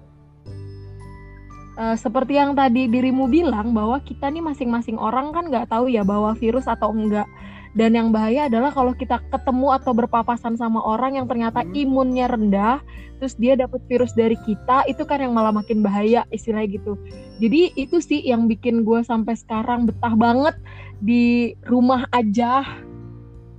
[1.79, 6.03] eh, seperti yang tadi dirimu bilang bahwa kita nih masing-masing orang kan nggak tahu ya
[6.03, 7.31] bahwa virus atau enggak.
[7.77, 11.77] Dan yang bahaya adalah kalau kita ketemu atau berpapasan sama orang yang ternyata Hmm.
[11.77, 12.83] imunnya rendah,
[13.23, 16.99] terus dia dapat virus dari kita, itu kan yang malah makin bahaya istilahnya gitu.
[17.39, 20.57] Jadi itu sih yang bikin gue sampai sekarang betah banget
[20.99, 22.67] di rumah aja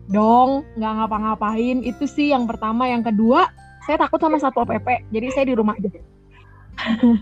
[0.09, 1.85] dong, nggak ngapa-ngapain.
[1.85, 2.89] Itu sih yang pertama.
[2.89, 3.47] Yang kedua,
[3.85, 5.89] saya takut sama satpol pp, jadi saya di rumah aja.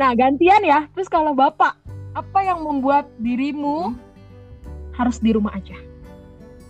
[0.00, 0.90] nah gantian ya.
[0.92, 1.78] Terus kalau bapak,
[2.18, 3.94] apa yang membuat dirimu
[4.98, 5.78] harus di rumah aja?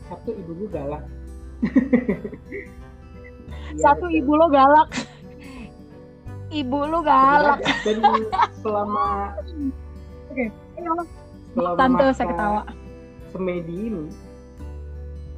[0.09, 1.05] Satu ibu lu galak.
[3.83, 4.89] Satu ibu lo galak.
[6.49, 7.61] ibu lo galak.
[7.85, 8.01] dan
[8.65, 9.37] selama
[11.53, 12.63] selama Tante saya ketawa.
[13.29, 14.09] semedi ini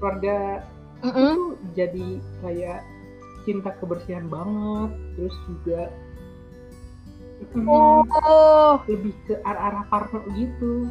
[0.01, 0.65] keluarga
[1.05, 1.15] Mm-mm.
[1.15, 1.43] itu
[1.77, 2.09] jadi
[2.41, 2.81] kayak
[3.45, 5.83] cinta kebersihan banget terus juga
[7.57, 10.89] mm, Oh, lebih ke arah-arah parno gitu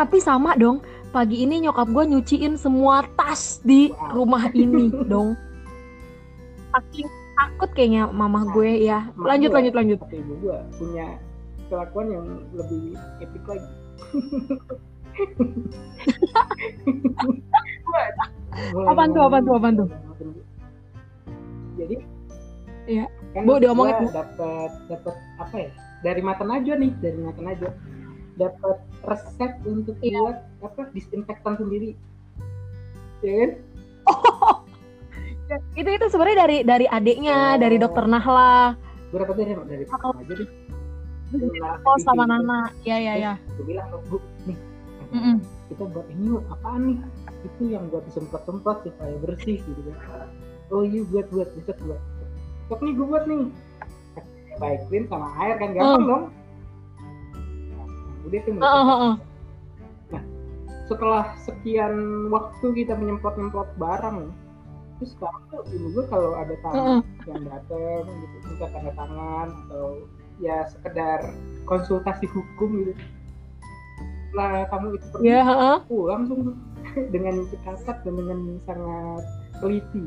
[0.00, 0.80] tapi sama dong.
[1.10, 4.16] Pagi ini nyokap gue nyuciin semua tas di Wow.
[4.16, 5.36] rumah ini dong.
[6.72, 9.12] Saking takut kayaknya mamah gue ya.
[9.18, 9.98] Lanjut lanjut lanjut.
[10.00, 11.18] Tapi ibu gua punya
[11.68, 12.26] kelakuan yang
[12.56, 13.70] lebih epic lagi.
[18.86, 19.88] Apaan tuh, apaan tuh, apaan tuh?
[21.78, 21.96] Jadi
[22.90, 23.06] Iya.
[23.32, 25.70] kan Bu, diomongin, dapat dapat apa ya?
[26.02, 27.70] Dari mata najwa nih, dari mata najwa.
[28.34, 30.18] Dapat resep untuk Iya.
[30.18, 30.82] buat apa?
[30.90, 31.94] Disinfektan sendiri.
[33.20, 33.50] Ya kan?
[35.74, 37.58] Itu itu sebenarnya dari dari adiknya, Oh.
[37.58, 38.78] dari dokter Nahla.
[39.10, 40.14] Gue dapat dari dari Oh.
[40.14, 40.48] najwa deh.
[41.86, 42.70] Oh sama Nana.
[42.82, 43.32] Ya ya ya.
[43.54, 44.56] Gue bilang, Bu, nih,
[45.10, 45.36] Mm-mm.
[45.70, 46.98] kita buat ini yuk apaan nih?
[47.42, 50.30] Itu yang buat disemprot-semprot supaya bersih gitu kan.
[50.70, 52.00] Oh iya buat buat bisa buat.
[52.70, 53.44] Cok nih gue buat nih.
[54.62, 56.24] Baik clean sama air kan gampang dong.
[57.74, 57.86] Nah,
[58.28, 59.14] udah tuh Oh, oh, oh.
[60.90, 64.34] setelah sekian waktu kita menyemprot-nyemprot barang
[65.00, 69.86] terus sekarang tuh ibu gue kalau ada tamu yang datang gitu minta tanda tangan atau
[70.44, 71.30] ya sekedar
[71.64, 72.92] konsultasi hukum gitu
[74.30, 75.76] nah kamu itu pergi Ya, heeh.
[75.82, 76.56] aku langsung tuh
[77.14, 79.24] dengan ketat dan dengan sangat
[79.58, 80.04] teliti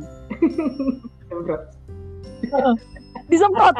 [1.27, 1.63] semprot
[3.25, 3.75] Disemprot.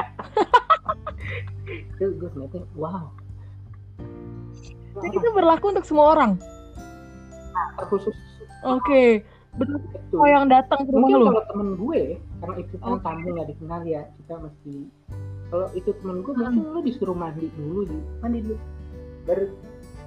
[1.67, 3.11] itu gue ngeliatnya wow
[4.95, 6.31] Jadi itu berlaku untuk semua orang.
[7.75, 8.13] terkhusus
[8.63, 9.25] Oke.
[9.53, 9.77] Betul.
[9.77, 11.25] itu Oh yang datang ke rumah mungkin lu.
[11.27, 12.01] kalau temen gue
[12.39, 13.03] karena itu kan Oke.
[13.03, 14.75] tamu nggak dikenal ya kita mesti
[15.49, 16.43] kalau itu temen gue Hmm.
[16.49, 18.57] mungkin lu disuruh mandi dulu sih mandi dulu
[19.23, 19.45] baru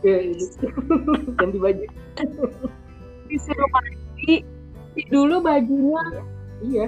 [0.03, 0.67] itu
[1.39, 1.83] ganti baju
[3.27, 4.37] Disuruh mandi
[5.11, 6.03] dulu bajunya
[6.65, 6.87] iya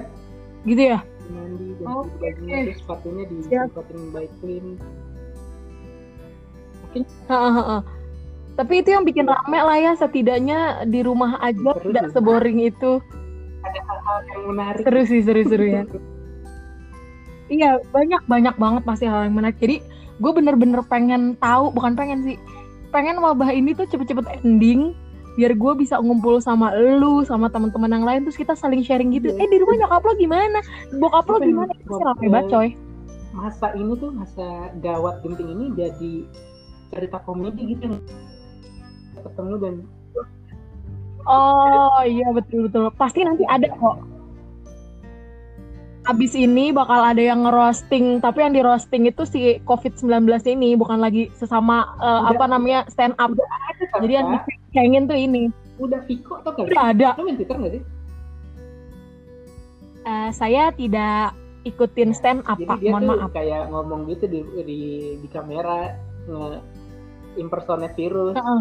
[0.64, 0.98] gitu ya.
[1.28, 2.16] mandi ganti Oke.
[2.20, 3.32] bajunya terus sepatunya Siap.
[3.72, 4.64] disemprotin baik clean
[6.88, 7.06] mungkin.
[8.58, 12.14] Tapi itu yang bikin rame lah ya setidaknya di rumah aja Seru tidak sih.
[12.18, 12.98] seboring itu.
[13.58, 15.82] ada hal-hal yang menarik Seru sih seru-seru ya.
[17.48, 19.56] Iya banyak banyak banget pasti hal yang menarik.
[19.56, 19.80] Jadi
[20.20, 22.36] gue bener-bener pengen tahu bukan pengen sih
[22.88, 24.96] pengen wabah ini tuh cepet-cepet ending
[25.38, 29.30] biar gue bisa ngumpul sama lu sama teman-teman yang lain terus kita saling sharing gitu.
[29.30, 29.46] Iya.
[29.46, 30.58] eh di rumah nyokap lo gimana?
[30.98, 31.72] Bokap lo Tapi gimana?
[31.78, 32.70] Itu rame banget coy
[33.38, 36.12] masa ini tuh masa gawat genting ini jadi
[36.90, 38.00] cerita komedi gitu.
[39.22, 39.74] Ketemu dan
[41.28, 44.00] oh iya betul betul pasti nanti ada kok
[46.08, 51.04] abis ini bakal ada yang ngerosting tapi yang di roasting itu si covid-19 ini bukan
[51.04, 52.32] lagi sesama Udah.
[52.32, 53.28] apa namanya stand up.
[53.36, 54.28] Ada kan jadi yang
[54.72, 55.42] dicengin tuh ini.
[55.76, 57.08] Udah Viko atau udah ada.
[57.20, 57.82] Lo main Twitter nggak sih?
[60.08, 61.36] Eh, saya tidak
[61.68, 62.78] ikutin stand up jadi pak.
[62.80, 63.30] dia mohon tuh maaf.
[63.36, 64.80] kayak ngomong gitu di di,
[65.20, 65.92] di kamera
[66.24, 66.64] nge
[67.36, 68.32] impersonate virus.
[68.32, 68.60] Heeh.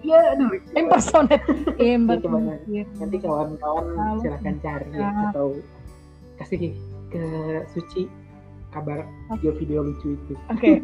[0.00, 1.40] Iya aduh impersonate
[1.80, 2.64] Ya, impersonate
[2.98, 3.84] nanti kawan-kawan
[4.20, 5.08] silahkan cari Ya.
[5.30, 5.56] atau
[6.40, 6.72] kasih
[7.10, 7.24] ke
[7.74, 8.08] Suci
[8.70, 9.02] kabar
[9.34, 10.78] video-video lucu itu Oke.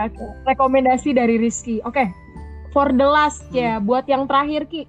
[0.00, 0.22] Oke.
[0.48, 1.82] Rekomendasi dari Rizky.
[1.84, 2.08] Oke.
[2.70, 4.86] For the last ya, buat yang terakhir Ki.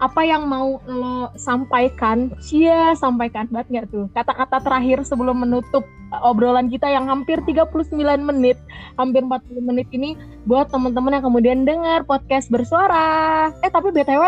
[0.00, 2.32] Apa yang mau lo sampaikan?
[2.40, 4.06] Cia, sampaikan banget nggak tuh?
[4.12, 5.84] Kata-kata terakhir sebelum menutup
[6.18, 7.70] obrolan kita yang hampir 39
[8.18, 8.58] menit,
[8.98, 13.50] hampir 40 menit ini buat teman-teman yang kemudian dengar podcast bersuara.
[13.62, 14.22] Eh tapi BTW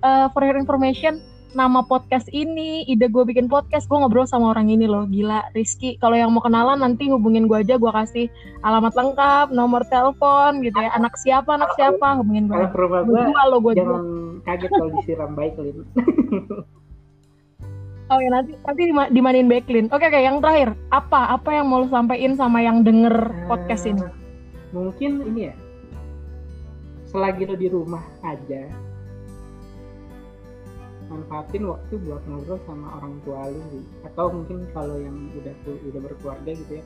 [0.00, 1.20] uh, for your information,
[1.56, 5.96] nama podcast ini, ide gue bikin podcast, gue ngobrol sama orang ini loh, gila Rizky.
[6.00, 8.28] Kalau yang mau kenalan nanti hubungin gue aja, gue kasih
[8.60, 10.92] alamat lengkap, nomor telepon gitu ya.
[10.92, 12.60] Anak siapa, anak siapa, hubungin gue.
[12.60, 14.02] rumah Gue lo, gue jangan
[14.44, 15.82] kaget kalau disiram baik Lin
[18.06, 19.90] Oh ya nanti nanti dima- dimanin backlin.
[19.90, 23.98] Oke oke, yang terakhir apa apa yang mau lo sampein sama yang denger podcast ini?
[23.98, 24.14] Eh,
[24.70, 25.54] mungkin ini ya
[27.10, 28.66] selagi lo di rumah aja
[31.06, 33.82] manfaatin waktu buat ngobrol sama orang tua sih.
[34.04, 35.54] atau mungkin kalau yang udah
[35.86, 36.84] udah berkeluarga gitu ya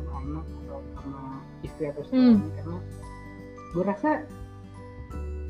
[0.00, 1.20] sama anak atau sama
[1.60, 2.78] istri atau suami karena
[3.70, 4.10] gue rasa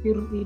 [0.02, 0.44] virus ini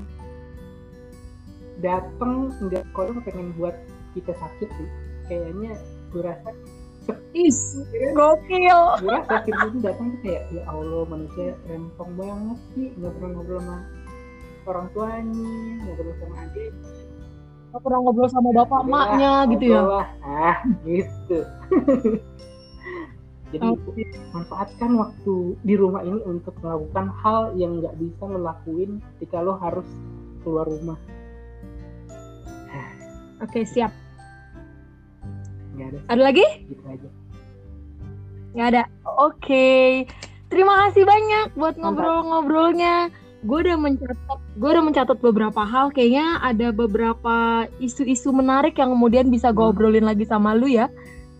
[1.81, 3.75] datang nggak kalau pengen buat
[4.15, 4.89] kita sakit sih.
[5.27, 5.75] Kayaknya
[6.09, 6.49] gue rasa
[7.35, 7.77] Is,
[8.17, 8.79] gokil.
[9.03, 12.87] gue rasa virus itu datang tuh kayak ya Allah manusia rempong banget sih.
[12.97, 13.77] Nggak pernah ngobrol sama
[14.65, 15.53] orang tuanya
[15.85, 16.71] ngobrol sama adik.
[17.75, 19.81] Gak pernah ngobrol sama bapak emaknya gitu ya.
[19.83, 20.07] lah.
[20.23, 20.57] Ah
[20.87, 21.39] gitu.
[23.53, 23.67] Jadi
[24.33, 29.59] manfaatkan waktu di rumah ini untuk melakukan hal yang nggak bisa lo lakuin ketika lo
[29.61, 29.85] harus
[30.41, 30.97] keluar rumah.
[33.43, 34.04] Oke siap.
[35.75, 36.45] Nggak ada Ada lagi?
[36.71, 37.07] gitu aja
[38.55, 38.83] Nggak ada.
[39.19, 40.07] Oke.
[40.47, 43.11] Terima kasih banyak buat ngobrol-ngobrolnya.
[43.43, 45.91] Gue udah mencatat, gue udah mencatat beberapa hal.
[45.91, 49.75] Kayaknya ada beberapa isu-isu menarik yang kemudian bisa gue hmm.
[49.75, 50.87] obrolin lagi sama lu ya.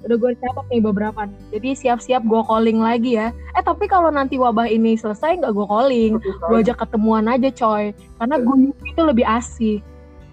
[0.06, 1.40] Udah gue catat nih beberapa nih.
[1.56, 3.32] Jadi siap-siap gue calling lagi ya.
[3.58, 7.96] Eh tapi kalau nanti wabah ini selesai nggak gue calling, gue ajak ketemuan aja coy.
[8.22, 8.56] Karena gue
[8.86, 9.82] itu lebih asik.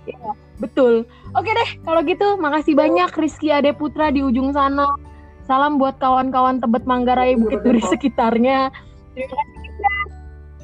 [0.03, 0.19] Ya,
[0.63, 1.03] betul.
[1.35, 4.87] Oke deh, kalau gitu makasih banyak Rizky Ade Putra di ujung sana.
[5.43, 8.71] Salam buat kawan-kawan Tebet Manggarai Bukit Duri sekitarnya.
[9.13, 9.91] Terima kasih juga.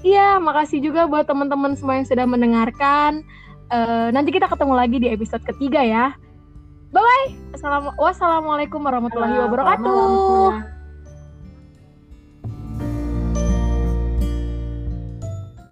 [0.06, 3.26] Iya, makasih juga buat teman-teman semua yang sudah mendengarkan.
[3.68, 6.14] Uh, nanti kita ketemu lagi di episode ketiga ya.
[6.94, 7.26] Bye bye.
[7.98, 10.77] Wassalamualaikum warahmatullahi wabarakatuh.